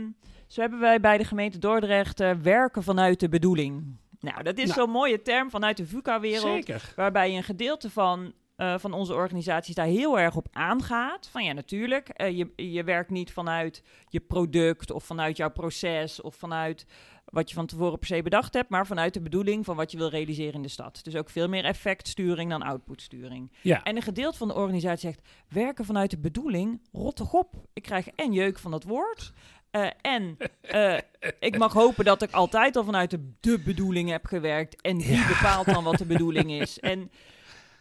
zo 0.48 0.62
hebben 0.62 0.80
wij 0.80 1.00
bij 1.00 1.18
de 1.18 1.24
gemeente 1.26 1.58
Dordrecht 1.58 2.20
eh, 2.20 2.32
werken 2.42 2.84
vanuit 2.84 3.20
de 3.20 3.30
bedoeling. 3.30 3.96
Nou, 4.20 4.44
dat 4.44 4.58
is 4.58 4.64
Nou. 4.68 4.80
zo'n 4.80 4.90
mooie 4.90 5.22
term 5.22 5.50
vanuit 5.50 5.78
de 5.78 5.86
VUCA-wereld. 5.86 6.42
Zeker. 6.66 6.94
Waarbij 6.96 7.36
een 7.36 7.44
gedeelte 7.44 7.90
van, 7.90 8.34
eh, 8.56 8.78
van 8.78 8.94
onze 8.94 9.14
organisaties 9.14 9.76
daar 9.76 9.86
heel 9.86 10.20
erg 10.20 10.36
op 10.36 10.48
aangaat. 10.52 11.28
Van 11.32 11.44
ja, 11.44 11.54
natuurlijk, 11.54 12.10
eh, 12.10 12.38
je, 12.38 12.52
je 12.56 12.84
werkt 12.84 13.10
niet 13.10 13.32
vanuit 13.32 13.84
je 14.10 14.20
product 14.20 14.92
of 14.92 15.04
vanuit 15.04 15.38
jouw 15.38 15.52
proces 15.52 16.22
of 16.22 16.36
vanuit 16.36 16.86
wat 17.32 17.50
je 17.50 17.56
van 17.56 17.66
tevoren 17.66 18.00
per 18.00 18.08
se 18.08 18.22
bedacht 18.22 18.54
hebt, 18.54 18.70
maar 18.70 18.88
vanuit 18.88 19.14
de 19.14 19.22
bedoeling 19.22 19.66
van 19.66 19.76
wat 19.76 19.92
je 19.92 19.98
wil 19.98 20.10
realiseren 20.10 20.54
in 20.54 20.62
de 20.62 20.68
stad. 20.68 21.00
Dus 21.04 21.16
ook 21.16 21.30
veel 21.30 21.48
meer 21.48 21.66
effectsturing 21.66 22.50
dan 22.50 22.62
outputsturing. 22.62 23.52
Ja. 23.62 23.84
En 23.84 23.96
een 23.96 24.02
gedeelte 24.02 24.38
van 24.38 24.48
de 24.48 24.54
organisatie 24.54 25.10
zegt, 25.10 25.22
werken 25.50 25.86
vanuit 25.86 26.12
de 26.12 26.18
bedoeling, 26.20 26.82
rot 26.92 27.16
toch 27.16 27.34
op. 27.34 27.54
Ik 27.74 27.84
krijg 27.84 28.08
en 28.08 28.34
jeuk 28.34 28.60
van 28.60 28.72
dat 28.72 28.84
woord. 28.84 29.32
eh, 29.72 29.88
en 30.02 30.38
eh, 30.62 30.98
ik 31.40 31.58
mag 31.58 31.74
hopen 31.74 32.06
dat 32.06 32.22
ik 32.22 32.32
altijd 32.32 32.76
al 32.76 32.84
vanuit 32.84 33.10
de, 33.12 33.32
de 33.40 33.60
bedoeling 33.60 34.10
heb 34.10 34.26
gewerkt. 34.26 34.82
En 34.82 34.98
die 34.98 35.12
Ja. 35.16 35.28
bepaalt 35.28 35.66
dan 35.66 35.84
wat 35.84 35.98
de 35.98 36.06
bedoeling 36.06 36.52
is. 36.52 36.80
En, 36.80 37.12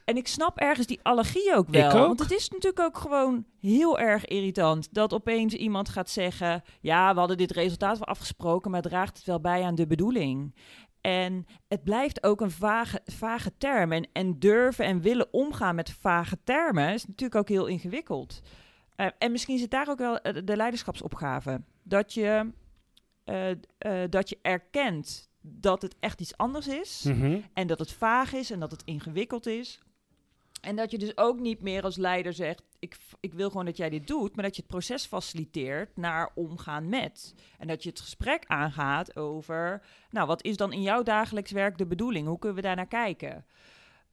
en 0.07 0.17
ik 0.17 0.29
snap 0.29 0.59
ergens 0.59 0.87
die 0.87 1.01
allergie 1.03 1.55
ook 1.55 1.69
wel. 1.69 1.89
Ik 1.89 1.95
ook. 1.95 2.07
Want 2.07 2.21
het 2.21 2.31
is 2.31 2.49
natuurlijk 2.49 2.81
ook 2.81 2.99
gewoon 2.99 3.45
heel 3.61 3.99
erg 3.99 4.25
irritant 4.25 4.95
dat 4.95 5.13
opeens 5.13 5.55
iemand 5.55 5.89
gaat 5.89 6.11
zeggen: 6.11 6.63
Ja, 6.81 7.13
we 7.13 7.19
hadden 7.19 7.37
dit 7.37 7.51
resultaat 7.51 7.99
wel 7.99 8.07
afgesproken, 8.07 8.71
maar 8.71 8.83
draagt 8.83 9.17
het 9.17 9.27
wel 9.27 9.41
bij 9.41 9.63
aan 9.63 9.75
de 9.75 9.87
bedoeling? 9.87 10.55
En 11.01 11.47
het 11.69 11.85
blijft 11.85 12.23
ook 12.23 12.41
een 12.41 12.51
vage, 12.51 13.01
vage 13.05 13.53
term. 13.59 13.93
En, 13.93 14.09
en 14.13 14.39
durven 14.39 14.85
en 14.85 15.01
willen 15.01 15.33
omgaan 15.33 15.75
met 15.75 15.91
vage 15.91 16.39
termen 16.45 16.93
is 16.93 17.07
natuurlijk 17.07 17.41
ook 17.41 17.49
heel 17.49 17.67
ingewikkeld. 17.67 18.41
Eh, 18.97 19.07
en 19.19 19.33
misschien 19.33 19.59
zit 19.59 19.71
daar 19.71 19.89
ook 19.89 19.99
wel 19.99 20.19
eh, 20.19 20.43
de 20.45 20.57
leiderschapsopgave. 20.57 21.63
Dat 21.83 22.15
je, 22.15 22.53
eh, 23.25 24.03
dat 24.11 24.29
je 24.29 24.39
erkent 24.43 25.31
dat 25.41 25.83
het 25.83 25.97
echt 26.01 26.21
iets 26.21 26.37
anders 26.37 26.69
is. 26.69 27.03
Mhm. 27.03 27.39
En 27.53 27.67
dat 27.67 27.79
het 27.79 27.93
vaag 27.93 28.33
is 28.33 28.51
en 28.51 28.61
dat 28.61 28.71
het 28.71 28.83
ingewikkeld 28.85 29.47
is. 29.47 29.81
En 30.67 30.77
dat 30.77 30.91
je 30.91 30.99
dus 30.99 31.17
ook 31.17 31.39
niet 31.39 31.61
meer 31.61 31.83
als 31.83 31.97
leider 31.97 32.33
zegt: 32.33 32.63
ik, 32.79 32.97
ik 33.21 33.35
wil 33.35 33.49
gewoon 33.49 33.65
dat 33.65 33.77
jij 33.77 33.91
dit 33.91 34.07
doet, 34.07 34.35
maar 34.35 34.45
dat 34.45 34.57
je 34.57 34.63
het 34.63 34.71
proces 34.71 35.07
faciliteert 35.07 35.97
naar 35.97 36.31
omgaan 36.35 36.89
met. 36.89 37.35
En 37.59 37.67
dat 37.67 37.83
je 37.83 37.89
het 37.89 38.01
gesprek 38.01 38.45
aangaat 38.47 39.17
over: 39.17 39.83
nou, 40.11 40.27
wat 40.27 40.45
is 40.45 40.57
dan 40.57 40.73
in 40.73 40.83
jouw 40.83 41.03
dagelijks 41.03 41.51
werk 41.51 41.79
de 41.79 41.87
bedoeling? 41.87 42.27
Hoe 42.27 42.39
kunnen 42.39 42.57
we 42.57 42.67
daar 42.67 42.77
naar 42.77 42.87
kijken? 42.87 43.45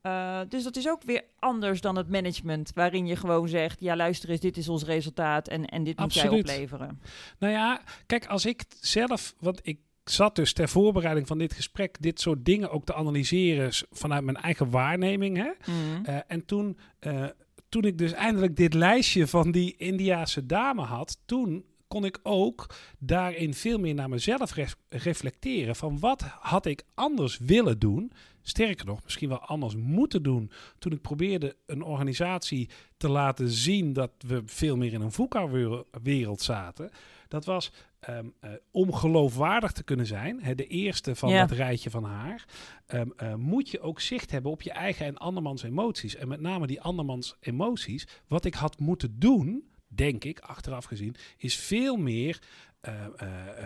Uh, 0.02 0.40
dus 0.50 0.64
dat 0.64 0.76
is 0.76 0.90
ook 0.90 1.04
weer 1.04 1.24
anders 1.40 1.82
dan 1.82 1.96
het 1.96 2.10
management, 2.10 2.72
waarin 2.74 3.06
je 3.06 3.16
gewoon 3.16 3.48
zegt: 3.48 3.80
ja, 3.80 3.96
luister 3.96 4.30
eens, 4.30 4.40
dit 4.40 4.58
is 4.58 4.70
ons 4.70 4.84
resultaat 4.84 5.48
en, 5.48 5.66
en 5.66 5.84
dit 5.84 6.00
moet 6.00 6.14
jij 6.14 6.30
opleveren. 6.30 7.02
Nou 7.40 7.54
ja, 7.54 7.82
kijk, 8.06 8.26
als 8.26 8.46
ik 8.46 8.64
zelf, 8.80 9.36
want 9.40 9.60
ik 9.64 9.80
zat 10.04 10.36
dus 10.36 10.54
ter 10.54 10.70
voorbereiding 10.70 11.28
van 11.28 11.38
dit 11.38 11.54
gesprek 11.54 11.98
dit 12.00 12.22
soort 12.22 12.46
dingen 12.46 12.72
ook 12.72 12.86
te 12.86 12.94
analyseren 12.94 13.72
vanuit 13.92 14.24
mijn 14.24 14.38
eigen 14.38 14.70
waarneming. 14.70 15.38
Hè? 15.38 15.52
Mhm. 15.60 16.06
Eh, 16.06 16.18
en 16.28 16.46
toen, 16.46 16.78
eh, 17.00 17.26
toen 17.70 17.84
ik 17.84 17.98
dus 17.98 18.12
eindelijk 18.12 18.56
dit 18.56 18.74
lijstje 18.74 19.28
van 19.28 19.52
die 19.52 19.76
Indiaanse 19.78 20.46
dame 20.46 20.82
had, 20.82 21.18
toen 21.26 21.66
kon 21.88 22.06
ik 22.06 22.20
ook 22.24 22.76
daarin 23.00 23.54
veel 23.54 23.80
meer 23.80 23.94
naar 23.94 24.10
mezelf 24.10 24.54
reflecteren. 24.90 25.76
Van 25.76 26.00
wat 26.00 26.22
had 26.22 26.66
ik 26.66 26.84
anders 26.94 27.38
willen 27.38 27.80
doen? 27.80 28.12
Sterker 28.42 28.86
nog, 28.86 29.04
misschien 29.04 29.30
wel 29.30 29.40
anders 29.40 29.76
moeten 29.76 30.24
doen. 30.24 30.52
Toen 30.80 30.92
ik 30.92 31.02
probeerde 31.02 31.56
een 31.66 31.84
organisatie 31.84 32.70
te 32.98 33.10
laten 33.10 33.50
zien 33.50 33.94
dat 33.94 34.12
we 34.28 34.42
veel 34.46 34.78
meer 34.78 34.94
in 34.94 35.02
een 35.02 35.12
VUCA-wereld 35.12 36.42
zaten. 36.42 36.92
Dat 37.28 37.46
was 37.46 37.72
ehm, 38.04 38.28
eh, 38.40 38.52
om 38.72 38.94
geloofwaardig 38.94 39.72
te 39.72 39.84
kunnen 39.84 40.06
zijn, 40.06 40.44
hè, 40.44 40.56
de 40.56 40.68
eerste 40.68 41.16
van 41.16 41.30
Ja. 41.30 41.46
dat 41.46 41.58
rijtje 41.58 41.90
van 41.90 42.04
haar, 42.04 42.46
ehm, 42.86 43.08
eh, 43.18 43.36
moet 43.36 43.70
je 43.70 43.80
ook 43.80 44.00
zicht 44.00 44.32
hebben 44.32 44.52
op 44.52 44.62
je 44.62 44.72
eigen 44.72 45.06
en 45.06 45.18
andermans 45.18 45.64
emoties. 45.64 46.16
En 46.16 46.28
met 46.28 46.42
name 46.42 46.68
die 46.68 46.82
andermans 46.82 47.36
emoties. 47.40 48.08
Wat 48.28 48.46
ik 48.46 48.54
had 48.54 48.80
moeten 48.80 49.20
doen, 49.20 49.64
denk 49.88 50.24
ik, 50.24 50.40
achteraf 50.40 50.86
gezien, 50.86 51.16
is 51.38 51.56
veel 51.56 51.96
meer, 51.96 52.42
eh, 52.82 52.94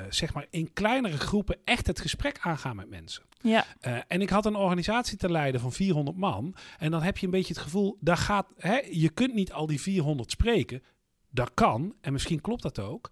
zeg 0.10 0.34
maar, 0.34 0.46
in 0.50 0.74
kleinere 0.74 1.18
groepen 1.18 1.58
echt 1.64 1.88
het 1.88 2.00
gesprek 2.02 2.38
aangaan 2.42 2.76
met 2.76 2.90
mensen. 2.90 3.24
Ja, 3.42 3.66
en 4.08 4.22
ik 4.22 4.30
had 4.30 4.46
een 4.46 4.56
organisatie 4.56 5.18
te 5.18 5.32
leiden 5.32 5.62
van 5.62 5.72
400 5.72 6.18
man. 6.18 6.56
En 6.78 6.92
dan 6.92 7.02
heb 7.02 7.18
je 7.18 7.26
een 7.26 7.32
beetje 7.32 7.54
het 7.54 7.64
gevoel, 7.64 7.98
daar 8.00 8.18
gaat, 8.18 8.48
hè, 8.58 8.78
je 8.92 9.10
kunt 9.10 9.34
niet 9.34 9.52
al 9.52 9.66
die 9.68 9.82
400 9.82 10.32
spreken. 10.32 10.84
Dat 11.30 11.52
kan, 11.54 11.96
en 12.02 12.12
misschien 12.14 12.42
klopt 12.42 12.62
dat 12.62 12.80
ook. 12.80 13.10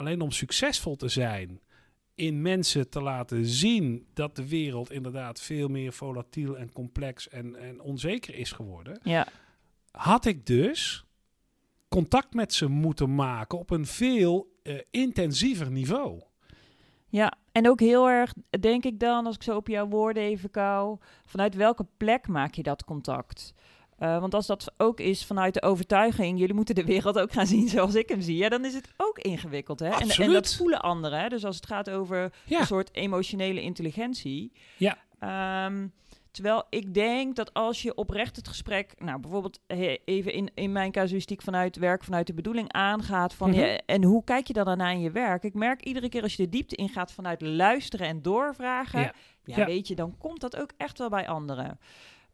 Alleen 0.00 0.20
om 0.20 0.30
succesvol 0.30 0.96
te 0.96 1.08
zijn, 1.08 1.60
in 2.14 2.42
mensen 2.42 2.88
te 2.88 3.00
laten 3.00 3.46
zien 3.46 4.06
dat 4.14 4.36
de 4.36 4.48
wereld 4.48 4.90
inderdaad 4.90 5.40
veel 5.40 5.68
meer 5.68 5.92
volatiel 5.92 6.58
en 6.58 6.72
complex 6.72 7.28
en, 7.28 7.56
en 7.56 7.80
onzeker 7.80 8.34
is 8.34 8.52
geworden, 8.52 9.00
ja, 9.02 9.26
had 9.90 10.24
ik 10.24 10.46
dus 10.46 11.04
contact 11.88 12.34
met 12.34 12.54
ze 12.54 12.66
moeten 12.68 13.14
maken 13.14 13.58
op 13.58 13.70
een 13.70 13.86
veel 13.86 14.58
eh, 14.62 14.78
intensiever 14.90 15.70
niveau. 15.70 16.22
ja. 17.08 17.38
En 17.52 17.68
ook 17.68 17.80
heel 17.80 18.08
erg, 18.08 18.32
denk 18.60 18.84
ik 18.84 19.00
dan, 19.00 19.26
als 19.26 19.34
ik 19.34 19.42
zo 19.42 19.56
op 19.56 19.68
jouw 19.68 19.88
woorden 19.88 20.22
even 20.22 20.50
kou, 20.50 20.98
vanuit 21.24 21.54
welke 21.54 21.86
plek 21.96 22.28
maak 22.28 22.54
je 22.54 22.62
dat 22.62 22.84
contact? 22.84 23.54
Eh, 24.00 24.20
want 24.20 24.34
als 24.34 24.46
dat 24.46 24.72
ook 24.76 25.00
is 25.00 25.24
vanuit 25.24 25.54
de 25.54 25.62
overtuiging, 25.62 26.38
jullie 26.38 26.54
moeten 26.54 26.74
de 26.74 26.84
wereld 26.84 27.18
ook 27.18 27.32
gaan 27.32 27.46
zien 27.46 27.68
zoals 27.68 27.94
ik 27.94 28.08
hem 28.08 28.20
zie, 28.20 28.36
ja, 28.36 28.48
dan 28.48 28.64
is 28.64 28.74
het 28.74 28.88
ook 28.96 29.18
ingewikkeld. 29.18 29.80
Hè? 29.80 29.88
En, 29.88 30.08
en 30.08 30.32
dat 30.32 30.54
voelen 30.54 30.80
anderen. 30.80 31.20
Hè? 31.20 31.28
Dus 31.28 31.44
als 31.44 31.56
het 31.56 31.66
gaat 31.66 31.90
over 31.90 32.32
Ja. 32.44 32.60
een 32.60 32.66
soort 32.66 32.94
emotionele 32.94 33.62
intelligentie. 33.62 34.52
Ja. 34.76 34.98
Ehm, 35.18 35.86
terwijl 36.30 36.62
ik 36.70 36.94
denk 36.94 37.36
dat 37.36 37.54
als 37.54 37.82
je 37.82 37.94
oprecht 37.94 38.36
het 38.36 38.48
gesprek, 38.48 38.94
nou 38.98 39.20
bijvoorbeeld 39.20 39.60
even 40.04 40.32
in, 40.32 40.50
in 40.54 40.72
mijn 40.72 40.92
casuïstiek 40.92 41.42
vanuit 41.42 41.76
werk, 41.76 42.04
vanuit 42.04 42.26
de 42.26 42.34
bedoeling 42.34 42.72
aangaat 42.72 43.34
van, 43.34 43.50
Mhm. 43.50 43.58
ja, 43.60 43.80
en 43.86 44.04
hoe 44.04 44.24
kijk 44.24 44.46
je 44.46 44.52
dan 44.52 44.64
daarna 44.64 44.90
in 44.90 45.00
je 45.00 45.10
werk? 45.10 45.42
Ik 45.42 45.54
merk 45.54 45.82
iedere 45.84 46.08
keer 46.08 46.22
als 46.22 46.34
je 46.36 46.42
de 46.42 46.48
diepte 46.48 46.76
ingaat 46.76 47.12
vanuit 47.12 47.40
luisteren 47.40 48.06
en 48.06 48.22
doorvragen, 48.22 49.00
Ja. 49.00 49.12
ja, 49.44 49.56
Ja. 49.56 49.66
weet 49.66 49.88
je, 49.88 49.94
dan 49.94 50.14
komt 50.18 50.40
dat 50.40 50.56
ook 50.56 50.70
echt 50.76 50.98
wel 50.98 51.08
bij 51.08 51.28
anderen. 51.28 51.78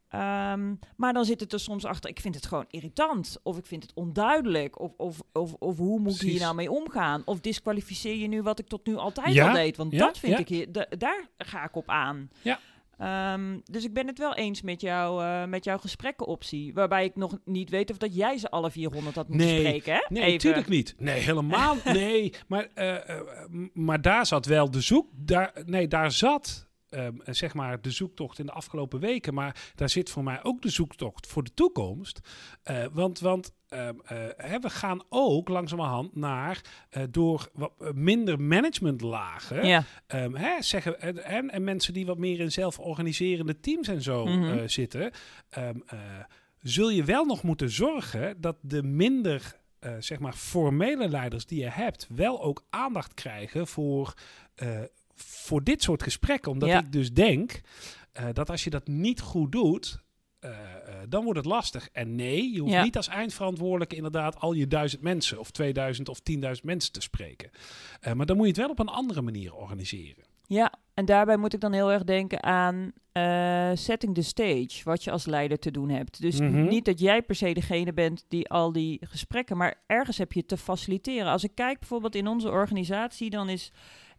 Ehm, 0.09 0.73
maar 0.95 1.13
dan 1.13 1.25
zit 1.25 1.39
het 1.39 1.53
er 1.53 1.59
soms 1.59 1.85
achter, 1.85 2.09
ik 2.09 2.19
vind 2.19 2.35
het 2.35 2.45
gewoon 2.45 2.65
irritant. 2.69 3.37
Of 3.43 3.57
ik 3.57 3.65
vind 3.65 3.83
het 3.83 3.91
onduidelijk. 3.95 4.79
Of, 4.79 4.91
of, 4.97 5.21
of, 5.33 5.53
of 5.53 5.77
hoe 5.77 5.99
moet 5.99 6.15
ik 6.21 6.29
hier 6.29 6.39
nou 6.39 6.55
mee 6.55 6.71
omgaan? 6.71 7.21
Of 7.25 7.39
disqualificeer 7.39 8.15
je 8.15 8.27
nu 8.27 8.41
wat 8.41 8.59
ik 8.59 8.67
tot 8.67 8.85
nu 8.85 8.95
altijd 8.95 9.33
Ja, 9.33 9.47
al 9.47 9.53
deed? 9.53 9.77
Want 9.77 9.91
ja, 9.91 9.97
dat 9.97 10.17
vind 10.19 10.33
ja. 10.33 10.39
ik 10.39 10.47
hier, 10.47 10.71
da- 10.71 10.87
daar 10.97 11.27
ga 11.37 11.63
ik 11.63 11.75
op 11.75 11.89
aan. 11.89 12.29
Ja. 12.41 12.59
Ehm, 12.97 13.57
dus 13.63 13.83
ik 13.83 13.93
ben 13.93 14.07
het 14.07 14.17
wel 14.17 14.35
eens 14.35 14.61
met, 14.61 14.81
jou, 14.81 15.23
eh, 15.23 15.45
met 15.45 15.63
jouw 15.63 15.77
gesprekkenoptie. 15.77 16.73
Waarbij 16.73 17.05
ik 17.05 17.15
nog 17.15 17.37
niet 17.45 17.69
weet 17.69 17.91
of 17.91 17.97
dat 17.97 18.15
jij 18.15 18.37
ze 18.37 18.49
alle 18.49 18.71
400 18.71 19.15
had 19.15 19.27
moeten 19.27 19.47
Nee. 19.47 19.59
spreken. 19.59 19.93
Hè? 19.93 20.01
Nee, 20.09 20.31
natuurlijk 20.31 20.67
niet. 20.67 20.95
Nee, 20.97 21.19
helemaal 21.19 21.75
nee. 21.83 22.33
Maar, 22.47 22.67
eh, 22.73 23.09
eh, 23.09 23.21
maar 23.73 24.01
daar 24.01 24.25
zat 24.25 24.45
wel 24.45 24.71
de 24.71 24.81
zoek. 24.81 25.07
Daar, 25.15 25.53
nee, 25.65 25.87
daar 25.87 26.11
zat 26.11 26.66
ehm, 26.97 27.13
zeg 27.25 27.53
maar 27.53 27.81
de 27.81 27.91
zoektocht 27.91 28.39
in 28.39 28.45
de 28.45 28.51
afgelopen 28.51 28.99
weken. 28.99 29.33
Maar 29.33 29.71
daar 29.75 29.89
zit 29.89 30.09
voor 30.09 30.23
mij 30.23 30.43
ook 30.43 30.61
de 30.61 30.69
zoektocht 30.69 31.27
voor 31.27 31.43
de 31.43 31.53
toekomst. 31.53 32.19
Eh, 32.63 32.85
want 32.91 33.19
want 33.19 33.51
eh, 33.67 33.89
hè, 34.37 34.59
we 34.59 34.69
gaan 34.69 35.01
ook 35.09 35.47
langzamerhand 35.49 36.15
naar 36.15 36.61
eh, 36.89 37.03
door 37.09 37.49
wat 37.53 37.71
minder 37.93 38.41
managementlagen. 38.41 39.67
Ja, 39.67 39.83
Ehm, 40.07 40.33
hè, 40.35 40.61
zeggen, 40.61 41.01
en, 41.01 41.23
en, 41.23 41.49
en 41.51 41.63
mensen 41.63 41.93
die 41.93 42.05
wat 42.05 42.17
meer 42.17 42.39
in 42.39 42.51
zelforganiserende 42.51 43.59
teams 43.59 43.87
en 43.87 44.01
zo 44.01 44.25
Mhm. 44.25 44.67
zitten, 44.67 45.11
zul 46.61 46.89
je 46.89 47.03
wel 47.03 47.25
nog 47.25 47.43
moeten 47.43 47.69
zorgen 47.69 48.41
dat 48.41 48.57
de 48.61 48.83
minder 48.83 49.55
zeg 49.99 50.19
maar 50.19 50.33
formele 50.33 51.09
leiders 51.09 51.45
die 51.45 51.59
je 51.59 51.69
hebt, 51.69 52.07
wel 52.15 52.41
ook 52.43 52.65
aandacht 52.69 53.13
krijgen 53.13 53.67
voor, 53.67 54.13
voor 55.17 55.63
dit 55.63 55.83
soort 55.83 56.03
gesprekken. 56.03 56.51
Omdat 56.51 56.69
Ja. 56.69 56.79
ik 56.79 56.91
dus 56.91 57.13
denk 57.13 57.61
eh, 58.11 58.25
dat 58.33 58.49
als 58.49 58.63
je 58.63 58.69
dat 58.69 58.87
niet 58.87 59.21
goed 59.21 59.51
doet. 59.51 60.05
eh, 60.39 60.49
eh, 60.51 60.95
dan 61.09 61.23
wordt 61.23 61.39
het 61.39 61.47
lastig. 61.47 61.89
En 61.91 62.15
nee, 62.15 62.51
je 62.53 62.59
hoeft 62.59 62.73
Ja. 62.73 62.83
niet 62.83 62.97
als 62.97 63.07
eindverantwoordelijke 63.07 63.95
inderdaad 63.95 64.39
al 64.39 64.53
je 64.53 64.67
duizend 64.67 65.01
mensen 65.01 65.39
of 65.39 65.51
2000 65.51 66.09
of 66.09 66.19
10.000 66.19 66.65
mensen 66.65 66.91
te 66.91 67.01
spreken. 67.01 67.49
Maar 68.15 68.25
dan 68.25 68.35
moet 68.37 68.45
je 68.45 68.51
het 68.51 68.61
wel 68.61 68.69
op 68.69 68.79
een 68.79 68.87
andere 68.87 69.21
manier 69.21 69.53
organiseren. 69.55 70.23
Ja, 70.45 70.73
en 70.93 71.05
daarbij 71.05 71.37
moet 71.37 71.53
ik 71.53 71.59
dan 71.59 71.73
heel 71.73 71.91
erg 71.91 72.03
denken 72.03 72.43
aan 72.43 72.93
setting 73.77 74.13
the 74.15 74.21
stage, 74.21 74.81
wat 74.83 75.03
je 75.03 75.11
als 75.11 75.25
leider 75.25 75.59
te 75.59 75.71
doen 75.71 75.89
hebt. 75.89 76.21
Dus 76.21 76.39
Mhm. 76.39 76.67
niet 76.67 76.85
dat 76.85 76.99
jij 76.99 77.21
per 77.21 77.35
se 77.35 77.53
degene 77.53 77.93
bent 77.93 78.25
die 78.27 78.49
al 78.49 78.71
die 78.71 78.99
gesprekken, 79.09 79.57
maar 79.57 79.83
ergens 79.87 80.17
heb 80.17 80.33
je 80.33 80.45
te 80.45 80.57
faciliteren. 80.57 81.31
Als 81.31 81.43
ik 81.43 81.51
kijk 81.55 81.79
bijvoorbeeld 81.79 82.15
in 82.15 82.27
onze 82.27 82.49
organisatie, 82.49 83.29
dan 83.29 83.49
is 83.49 83.71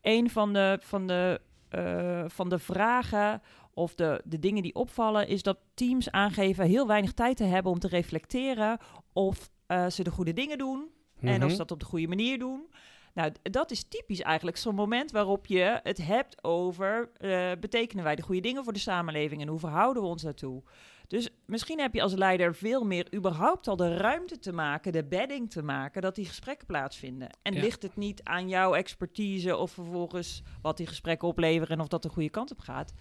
een 0.03 0.31
van 0.31 0.53
de, 0.53 0.79
van 0.81 1.07
de, 1.07 1.41
eh, 1.69 2.25
van 2.27 2.49
de 2.49 2.59
vragen 2.59 3.43
of 3.75 3.95
de, 3.95 4.21
de 4.25 4.39
dingen 4.39 4.63
die 4.63 4.75
opvallen, 4.75 5.29
is 5.29 5.43
dat 5.43 5.59
teams 5.75 6.11
aangeven 6.11 6.65
heel 6.67 6.87
weinig 6.87 7.13
tijd 7.13 7.37
te 7.37 7.45
hebben 7.45 7.73
om 7.73 7.79
te 7.79 7.89
reflecteren 7.89 8.79
of 9.13 9.51
eh, 9.67 9.87
ze 9.87 10.03
de 10.03 10.11
goede 10.11 10.33
dingen 10.33 10.59
doen 10.59 10.89
en 11.21 11.35
of 11.37 11.39
Mhm. 11.41 11.51
ze 11.51 11.57
dat 11.57 11.71
op 11.71 11.81
de 11.81 11.87
goede 11.87 12.09
manier 12.09 12.39
doen. 12.39 12.67
Nou, 13.14 13.33
dat 13.42 13.71
is 13.71 13.85
typisch 13.88 14.21
eigenlijk 14.21 14.57
zo'n 14.57 14.75
moment 14.75 15.11
waarop 15.11 15.47
je 15.47 15.81
het 15.83 15.99
hebt 16.07 16.44
over... 16.44 17.11
eh, 17.16 17.51
betekenen 17.61 18.05
wij 18.05 18.16
de 18.16 18.23
goede 18.23 18.40
dingen 18.40 18.64
voor 18.64 18.73
de 18.73 18.79
samenleving 18.79 19.40
en 19.42 19.49
hoe 19.49 19.59
verhouden 19.59 20.03
we 20.03 20.09
ons 20.09 20.23
daartoe? 20.23 20.62
Dus 21.07 21.29
misschien 21.47 21.79
heb 21.81 21.94
je 21.94 22.03
als 22.03 22.14
leider 22.14 22.55
veel 22.55 22.85
meer 22.85 23.14
überhaupt 23.14 23.68
al 23.68 23.77
de 23.77 23.97
ruimte 23.97 24.38
te 24.38 24.53
maken, 24.53 24.92
de 24.92 25.05
bedding 25.05 25.51
te 25.51 25.62
maken, 25.62 26.03
dat 26.03 26.14
die 26.14 26.27
gesprekken 26.27 26.66
plaatsvinden. 26.66 27.29
En 27.42 27.55
Ja. 27.55 27.61
ligt 27.61 27.83
het 27.83 27.97
niet 27.97 28.23
aan 28.23 28.49
jouw 28.49 28.75
expertise 28.75 29.57
of 29.57 29.71
vervolgens 29.71 30.42
wat 30.62 30.77
die 30.77 30.87
gesprekken 30.87 31.29
opleveren 31.29 31.77
en 31.77 31.81
of 31.83 31.88
dat 31.88 32.03
de 32.03 32.09
goede 32.09 32.31
kant 32.31 32.51
op 32.51 32.61
gaat, 32.61 32.92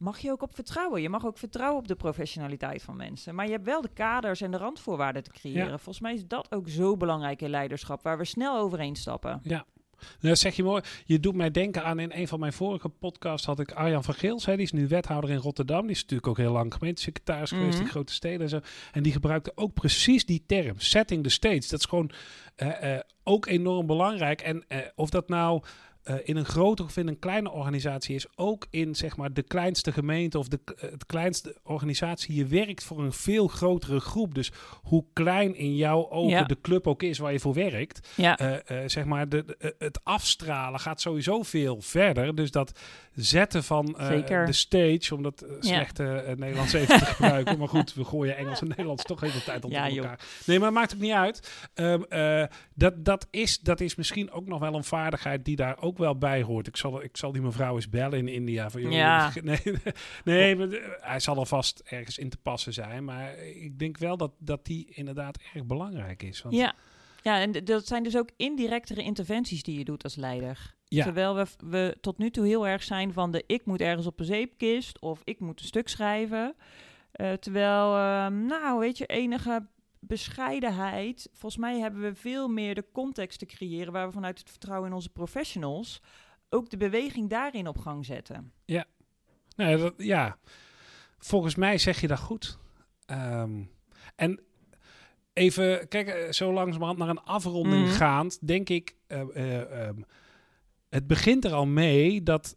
mag 0.00 0.18
je 0.18 0.30
ook 0.30 0.42
op 0.42 0.54
vertrouwen. 0.54 1.02
Je 1.02 1.08
mag 1.08 1.26
ook 1.26 1.38
vertrouwen 1.38 1.78
op 1.78 1.88
de 1.88 1.94
professionaliteit 1.94 2.82
van 2.82 2.96
mensen. 2.96 3.34
Maar 3.34 3.46
je 3.46 3.52
hebt 3.52 3.64
wel 3.64 3.80
de 3.80 3.92
kaders 3.94 4.40
en 4.40 4.50
de 4.50 4.56
randvoorwaarden 4.56 5.22
te 5.22 5.30
creëren. 5.30 5.68
Ja. 5.68 5.76
Volgens 5.78 6.00
mij 6.00 6.14
is 6.14 6.26
dat 6.26 6.52
ook 6.52 6.68
zo 6.68 6.96
belangrijk 6.96 7.42
in 7.42 7.50
leiderschap, 7.50 8.02
waar 8.02 8.18
we 8.18 8.24
snel 8.24 8.58
overheen 8.58 8.96
stappen. 8.96 9.40
Ja. 9.42 9.64
Dat 10.20 10.38
zeg 10.38 10.56
je 10.56 10.62
mooi. 10.62 10.82
Je 11.04 11.20
doet 11.20 11.34
mij 11.34 11.50
denken 11.50 11.84
aan 11.84 11.98
in 11.98 12.10
een 12.14 12.28
van 12.28 12.40
mijn 12.40 12.52
vorige 12.52 12.88
podcasts 12.88 13.46
had 13.46 13.60
ik 13.60 13.72
Arjan 13.72 14.04
van 14.04 14.14
Geels. 14.14 14.46
Hè, 14.46 14.54
die 14.54 14.64
is 14.64 14.72
nu 14.72 14.88
wethouder 14.88 15.30
in 15.30 15.36
Rotterdam. 15.36 15.80
Die 15.82 15.90
is 15.90 16.00
natuurlijk 16.00 16.28
ook 16.28 16.36
heel 16.36 16.52
lang 16.52 16.74
gemeentesecretaris 16.74 17.50
geweest 17.50 17.74
Mhm. 17.76 17.82
in 17.82 17.90
grote 17.90 18.12
steden 18.12 18.40
en 18.40 18.48
zo. 18.48 18.60
En 18.92 19.02
die 19.02 19.12
gebruikte 19.12 19.52
ook 19.54 19.72
precies 19.74 20.24
die 20.26 20.42
term, 20.46 20.74
setting 20.78 21.22
the 21.22 21.28
stage. 21.28 21.68
Dat 21.68 21.78
is 21.80 21.84
gewoon 21.84 22.10
eh, 22.56 22.94
eh, 22.94 23.00
ook 23.24 23.46
enorm 23.46 23.86
belangrijk. 23.86 24.40
En 24.40 24.64
eh, 24.68 24.78
of 24.94 25.10
dat 25.10 25.28
nou 25.28 25.62
eh, 26.02 26.14
in 26.22 26.36
een 26.36 26.44
grote 26.44 26.82
of 26.82 26.96
in 26.96 27.08
een 27.08 27.18
kleine 27.18 27.50
organisatie 27.50 28.14
is, 28.14 28.26
ook 28.36 28.66
in 28.70 28.94
zeg 28.94 29.16
maar 29.16 29.32
de 29.32 29.42
kleinste 29.42 29.92
gemeente 29.92 30.38
of 30.38 30.48
de 30.48 30.58
k- 30.64 30.74
het 30.80 31.06
kleinste 31.06 31.56
organisatie, 31.62 32.34
je 32.34 32.46
werkt 32.46 32.84
voor 32.84 32.98
een 33.02 33.12
veel 33.12 33.48
grotere 33.48 34.00
groep. 34.00 34.34
Dus 34.34 34.50
hoe 34.82 35.04
klein 35.12 35.54
in 35.56 35.76
jouw 35.76 36.10
ogen 36.10 36.28
Ja. 36.30 36.42
de 36.44 36.60
club 36.62 36.86
ook 36.86 37.02
is 37.02 37.18
waar 37.18 37.32
je 37.32 37.40
voor 37.40 37.54
werkt, 37.54 38.08
Ja, 38.14 38.38
eh, 38.38 38.82
eh, 38.82 38.88
zeg 38.88 39.04
maar, 39.04 39.28
de, 39.28 39.44
de- 39.44 39.56
eh, 39.58 39.70
het 39.78 40.00
afstralen 40.04 40.80
gaat 40.80 41.00
sowieso 41.00 41.42
veel 41.42 41.80
verder. 41.80 42.34
Dus 42.34 42.50
dat 42.50 42.78
zetten 43.14 43.64
van 43.64 43.98
eh, 43.98 44.46
de 44.46 44.52
stage, 44.52 45.14
om 45.14 45.22
dat 45.22 45.42
eh, 45.42 45.50
slechte 45.60 46.04
eh, 46.04 46.36
Nederlands 46.36 46.72
even 46.72 46.98
te 46.98 47.04
gebruiken. 47.04 47.58
Maar 47.58 47.68
goed, 47.68 47.94
we 47.94 48.04
gooien 48.04 48.36
Engels 48.36 48.60
en 48.60 48.68
Nederlands 48.68 49.02
toch 49.04 49.22
even 49.22 49.38
de 49.38 49.44
tijd 49.44 49.62
joh. 49.68 49.96
elkaar. 49.96 50.20
Nee, 50.46 50.58
maar 50.58 50.66
het 50.68 50.76
maakt 50.76 50.94
ook 50.94 51.00
niet 51.00 51.12
uit. 51.12 51.68
Ehm, 51.74 52.02
eh, 52.02 52.44
dat, 52.74 53.04
dat, 53.04 53.26
is, 53.30 53.58
dat 53.58 53.80
is 53.80 53.94
misschien 53.94 54.30
ook 54.30 54.46
nog 54.46 54.60
wel 54.60 54.74
een 54.74 54.84
vaardigheid 54.84 55.44
die 55.44 55.56
daar 55.56 55.76
ook 55.82 55.89
wel 55.98 56.18
bij 56.18 56.42
hoort. 56.42 56.66
Ik 56.66 56.76
zal, 56.76 57.02
ik 57.02 57.16
zal 57.16 57.32
die 57.32 57.42
mevrouw 57.42 57.74
eens 57.74 57.88
bellen 57.88 58.18
in 58.18 58.28
India. 58.28 58.70
Van, 58.70 58.80
joh, 58.82 58.92
Ja. 58.92 59.32
Nee, 59.42 59.60
nee 60.24 60.56
maar, 60.56 60.68
hij 61.00 61.20
zal 61.20 61.40
er 61.40 61.46
vast 61.46 61.82
ergens 61.84 62.18
in 62.18 62.28
te 62.28 62.36
passen 62.36 62.72
zijn. 62.72 63.04
Maar 63.04 63.38
ik 63.38 63.78
denk 63.78 63.98
wel 63.98 64.16
dat, 64.16 64.32
dat 64.38 64.64
die 64.64 64.86
inderdaad 64.94 65.38
erg 65.54 65.66
belangrijk 65.66 66.22
is. 66.22 66.42
Want, 66.42 66.54
ja. 66.54 66.74
ja, 67.22 67.40
en 67.40 67.64
dat 67.64 67.86
zijn 67.86 68.02
dus 68.02 68.16
ook 68.16 68.30
indirectere 68.36 69.02
interventies 69.02 69.62
die 69.62 69.78
je 69.78 69.84
doet 69.84 70.04
als 70.04 70.16
leider. 70.16 70.74
Ja. 70.84 71.04
Terwijl 71.04 71.34
we, 71.34 71.46
we 71.58 71.96
tot 72.00 72.18
nu 72.18 72.30
toe 72.30 72.46
heel 72.46 72.66
erg 72.66 72.82
zijn 72.82 73.12
van 73.12 73.30
de 73.30 73.44
ik 73.46 73.64
moet 73.64 73.80
ergens 73.80 74.06
op 74.06 74.20
een 74.20 74.26
zeepkist 74.26 75.00
of 75.00 75.20
ik 75.24 75.40
moet 75.40 75.60
een 75.60 75.66
stuk 75.66 75.88
schrijven. 75.88 76.54
Eh, 77.12 77.32
terwijl, 77.32 77.96
ehm, 77.96 78.46
nou 78.46 78.78
weet 78.78 78.98
je, 78.98 79.06
enige 79.06 79.66
bescheidenheid. 80.00 81.28
Volgens 81.32 81.60
mij 81.60 81.78
hebben 81.78 82.00
we 82.02 82.14
veel 82.14 82.48
meer 82.48 82.74
de 82.74 82.84
context 82.92 83.38
te 83.38 83.46
creëren 83.46 83.92
waar 83.92 84.06
we 84.06 84.12
vanuit 84.12 84.38
het 84.38 84.50
vertrouwen 84.50 84.88
in 84.88 84.94
onze 84.94 85.08
professionals 85.10 86.00
ook 86.48 86.70
de 86.70 86.76
beweging 86.76 87.28
daarin 87.30 87.68
op 87.68 87.78
gang 87.78 88.04
zetten. 88.06 88.52
Nee, 89.56 89.76
dat, 89.76 89.94
ja, 89.96 90.38
volgens 91.18 91.54
mij 91.54 91.78
zeg 91.78 92.00
je 92.00 92.06
dat 92.06 92.18
goed. 92.18 92.58
Ehm, 93.06 93.62
en 94.16 94.40
even, 95.32 95.88
kijk, 95.88 96.08
eh, 96.08 96.32
zo 96.32 96.52
langzamerhand 96.52 96.98
naar 96.98 97.08
een 97.08 97.22
afronding 97.22 97.84
Mhm. 97.86 97.94
gaand, 97.94 98.46
denk 98.46 98.68
ik, 98.68 98.96
eh, 99.06 99.20
eh, 99.20 99.86
ehm, 99.88 100.00
het 100.88 101.06
begint 101.06 101.44
er 101.44 101.52
al 101.52 101.66
mee 101.66 102.22
dat 102.22 102.56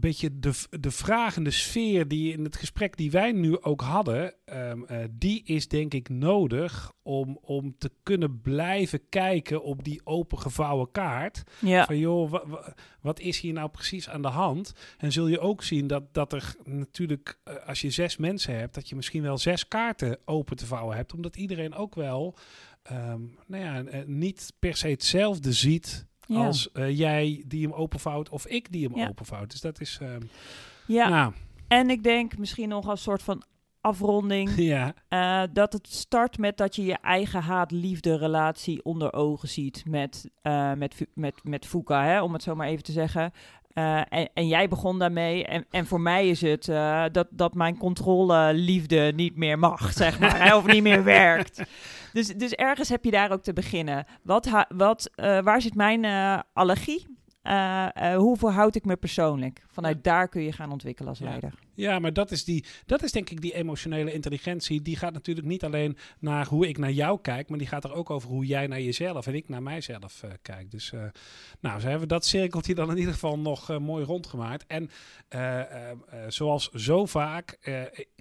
beetje 0.00 0.38
de, 0.38 0.52
de 0.80 0.90
vragende 0.90 1.50
sfeer 1.50 2.08
die 2.08 2.32
in 2.32 2.44
het 2.44 2.56
gesprek 2.56 2.96
die 2.96 3.10
wij 3.10 3.32
nu 3.32 3.60
ook 3.62 3.80
hadden, 3.80 4.34
ehm, 4.44 4.82
eh, 4.84 5.04
die 5.10 5.42
is 5.44 5.68
denk 5.68 5.94
ik 5.94 6.08
nodig 6.08 6.92
om, 7.02 7.38
om 7.42 7.74
te 7.78 7.90
kunnen 8.02 8.40
blijven 8.40 9.08
kijken 9.08 9.62
op 9.62 9.84
die 9.84 10.00
opengevouwen 10.04 10.90
kaart. 10.90 11.42
Ja. 11.58 11.84
Van 11.84 11.98
joh, 11.98 12.30
wa- 12.30 12.46
wa- 12.46 12.74
wat 13.00 13.20
is 13.20 13.40
hier 13.40 13.52
nou 13.52 13.68
precies 13.70 14.08
aan 14.08 14.22
de 14.22 14.28
hand? 14.28 14.72
En 14.98 15.12
zul 15.12 15.26
je 15.26 15.40
ook 15.40 15.62
zien 15.62 15.86
dat, 15.86 16.14
dat 16.14 16.32
er 16.32 16.54
natuurlijk, 16.64 17.38
eh, 17.44 17.54
als 17.66 17.80
je 17.80 17.90
zes 17.90 18.16
mensen 18.16 18.58
hebt, 18.58 18.74
dat 18.74 18.88
je 18.88 18.96
misschien 18.96 19.22
wel 19.22 19.38
zes 19.38 19.68
kaarten 19.68 20.18
open 20.24 20.56
te 20.56 20.66
vouwen 20.66 20.96
hebt. 20.96 21.14
Omdat 21.14 21.36
iedereen 21.36 21.74
ook 21.74 21.94
wel, 21.94 22.36
ehm, 22.82 23.20
nou 23.46 23.64
ja, 23.64 23.84
eh, 23.84 24.00
niet 24.06 24.52
per 24.58 24.76
se 24.76 24.88
hetzelfde 24.88 25.52
ziet 25.52 26.06
Ja. 26.34 26.46
als 26.46 26.72
eh, 26.72 26.98
jij 26.98 27.42
die 27.46 27.62
hem 27.62 27.72
openvouwt 27.72 28.28
of 28.28 28.46
ik 28.46 28.72
die 28.72 28.86
hem 28.88 28.96
Ja. 28.96 29.08
openvouwt. 29.08 29.50
Dus 29.50 29.60
dat 29.60 29.80
is, 29.80 29.98
ehm, 30.02 30.20
ja. 30.86 31.08
nou, 31.08 31.32
En 31.68 31.90
ik 31.90 32.02
denk 32.02 32.38
misschien 32.38 32.68
nog 32.68 32.88
als 32.88 33.02
soort 33.02 33.22
van 33.22 33.42
afronding. 33.80 34.50
ja, 34.74 34.94
eh, 35.08 35.42
dat 35.52 35.72
het 35.72 35.88
start 35.88 36.38
met 36.38 36.56
dat 36.56 36.76
je 36.76 36.84
je 36.84 36.98
eigen 37.02 37.42
haat-liefde 37.42 38.16
relatie 38.16 38.84
onder 38.84 39.12
ogen 39.12 39.48
ziet 39.48 39.82
met, 39.86 40.30
eh 40.42 40.72
met, 40.72 41.06
met, 41.14 41.34
met 41.42 41.66
Fuka, 41.66 42.04
hè, 42.04 42.22
om 42.22 42.32
het 42.32 42.42
zo 42.42 42.54
maar 42.54 42.68
even 42.68 42.84
te 42.84 42.92
zeggen. 42.92 43.32
Eh, 43.72 44.00
en, 44.08 44.28
en 44.34 44.48
jij 44.48 44.68
begon 44.68 44.98
daarmee. 44.98 45.44
En, 45.44 45.66
en 45.70 45.86
voor 45.86 46.00
mij 46.00 46.28
is 46.28 46.40
het 46.40 46.68
eh, 46.68 47.04
dat, 47.12 47.26
dat 47.30 47.54
mijn 47.54 47.76
controle-liefde 47.78 49.12
niet 49.14 49.36
meer 49.36 49.58
mag, 49.58 49.92
zeg 50.02 50.18
maar. 50.18 50.56
of 50.56 50.66
niet 50.66 50.82
meer 50.82 51.04
werkt. 51.04 51.62
Dus, 52.12 52.26
dus 52.26 52.52
ergens 52.52 52.88
heb 52.88 53.04
je 53.04 53.10
daar 53.10 53.30
ook 53.30 53.42
te 53.42 53.52
beginnen. 53.52 54.04
Wat, 54.22 54.48
wat, 54.68 55.10
eh, 55.14 55.38
waar 55.40 55.62
zit 55.62 55.74
mijn 55.74 56.04
allergie? 56.52 57.09
Eh, 57.42 58.12
eh, 58.12 58.16
hoe 58.16 58.36
verhoud 58.36 58.74
ik 58.74 58.84
me 58.84 58.96
persoonlijk? 58.96 59.62
Vanuit 59.66 60.04
daar 60.04 60.28
kun 60.28 60.42
je 60.42 60.52
gaan 60.52 60.72
ontwikkelen 60.72 61.08
als 61.10 61.18
Ja. 61.18 61.24
leider. 61.24 61.54
ja, 61.74 61.98
maar 61.98 62.12
dat 62.12 62.30
is, 62.30 62.44
die, 62.44 62.64
dat 62.86 63.02
is 63.02 63.12
denk 63.12 63.30
ik 63.30 63.40
die 63.40 63.54
emotionele 63.54 64.12
intelligentie. 64.12 64.82
Die 64.82 64.96
gaat 64.96 65.12
natuurlijk 65.12 65.46
niet 65.46 65.64
alleen 65.64 65.96
naar 66.18 66.46
hoe 66.46 66.68
ik 66.68 66.78
naar 66.78 66.90
jou 66.90 67.20
kijk, 67.20 67.48
maar 67.48 67.58
die 67.58 67.66
gaat 67.66 67.84
er 67.84 67.92
ook 67.92 68.10
over 68.10 68.28
hoe 68.28 68.46
jij 68.46 68.66
naar 68.66 68.80
jezelf 68.80 69.26
en 69.26 69.34
ik 69.34 69.48
naar 69.48 69.62
mijzelf 69.62 70.22
eh, 70.22 70.30
kijk. 70.42 70.70
Dus 70.70 70.92
nou, 71.60 71.80
zo 71.80 71.86
hebben 71.88 72.08
we 72.08 72.14
dat 72.14 72.24
cirkeltje 72.24 72.74
dan 72.74 72.90
in 72.90 72.96
ieder 72.98 73.12
geval 73.12 73.38
nog 73.38 73.78
mooi 73.78 74.04
rondgemaakt. 74.04 74.64
En 74.66 74.90
zoals 76.28 76.68
zo 76.70 77.06
vaak 77.06 77.58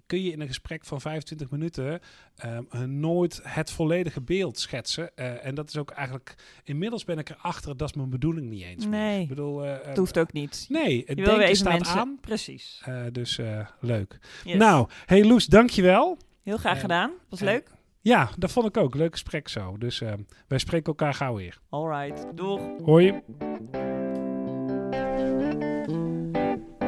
kun 0.09 0.23
je 0.23 0.31
in 0.31 0.41
een 0.41 0.47
gesprek 0.47 0.85
van 0.85 1.01
25 1.01 1.49
minuten 1.49 1.99
eh, 2.35 2.57
eh, 2.57 2.81
nooit 2.81 3.39
het 3.43 3.71
volledige 3.71 4.21
beeld 4.21 4.59
schetsen. 4.59 5.15
Eh, 5.15 5.45
en 5.45 5.55
dat 5.55 5.69
is 5.69 5.77
ook 5.77 5.91
eigenlijk, 5.91 6.35
inmiddels 6.63 7.03
ben 7.03 7.17
ik 7.17 7.29
erachter, 7.29 7.77
dat 7.77 7.89
is 7.89 7.95
mijn 7.95 8.09
bedoeling 8.09 8.49
niet 8.49 8.63
eens 8.63 8.87
meer. 8.87 8.99
Nee. 8.99 9.21
Ik 9.21 9.27
bedoel, 9.27 9.65
eh, 9.65 9.75
Het 9.83 9.97
hoeft 9.97 10.17
ook 10.19 10.33
niet. 10.33 10.65
Nee, 10.69 11.03
het 11.05 11.17
denken 11.17 11.55
staat 11.55 11.73
mensen... 11.73 11.99
aan. 11.99 12.17
Precies. 12.21 12.81
Eh, 12.85 13.01
dus 13.11 13.37
eh, 13.37 13.67
leuk. 13.79 14.19
Yes. 14.43 14.55
Nou, 14.55 14.87
hey 15.05 15.25
Loes, 15.25 15.45
dankjewel. 15.45 16.17
Heel 16.43 16.57
graag 16.57 16.75
eh, 16.75 16.81
gedaan. 16.81 17.11
Was 17.29 17.39
eh, 17.41 17.45
leuk. 17.45 17.71
Ja, 18.01 18.29
dat 18.37 18.51
vond 18.51 18.65
ik 18.67 18.77
ook. 18.77 18.95
Leuk 18.95 19.11
gesprek 19.11 19.47
zo. 19.47 19.77
Dus 19.77 20.01
eh, 20.01 20.13
wij 20.47 20.57
spreken 20.57 20.85
elkaar 20.85 21.13
gauw 21.13 21.35
weer. 21.35 21.59
Alright. 21.69 22.25
Doeg. 22.35 22.61
Hoi. 22.83 23.21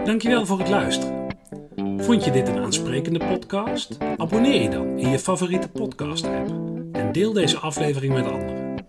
Dankjewel 0.03 0.45
voor 0.45 0.59
het 0.59 0.69
luisteren. 0.69 1.20
Vond 2.01 2.25
je 2.25 2.31
dit 2.31 2.47
een 2.47 2.59
aansprekende 2.59 3.19
podcast? 3.19 3.97
Abonneer 4.17 4.61
je 4.61 4.69
dan 4.69 4.97
in 4.97 5.09
je 5.09 5.19
favoriete 5.19 5.69
podcast 5.69 6.25
app 6.25 6.49
en 6.91 7.11
deel 7.11 7.33
deze 7.33 7.57
aflevering 7.57 8.13
met 8.13 8.25
anderen. 8.25 8.85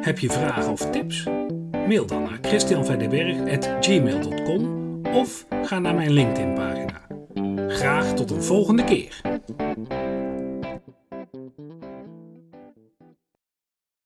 Heb 0.00 0.18
je 0.18 0.30
vragen 0.30 0.72
of 0.72 0.90
tips? 0.90 1.24
Mail 1.72 2.06
dan 2.06 2.22
naar 2.22 2.38
christianverdeberg.gmail.com 2.42 5.00
of 5.06 5.46
ga 5.62 5.78
naar 5.78 5.94
mijn 5.94 6.12
LinkedIn 6.12 6.54
pagina. 6.54 7.00
Graag 7.68 8.14
tot 8.14 8.30
een 8.30 8.42
volgende 8.42 8.84
keer. 8.84 9.20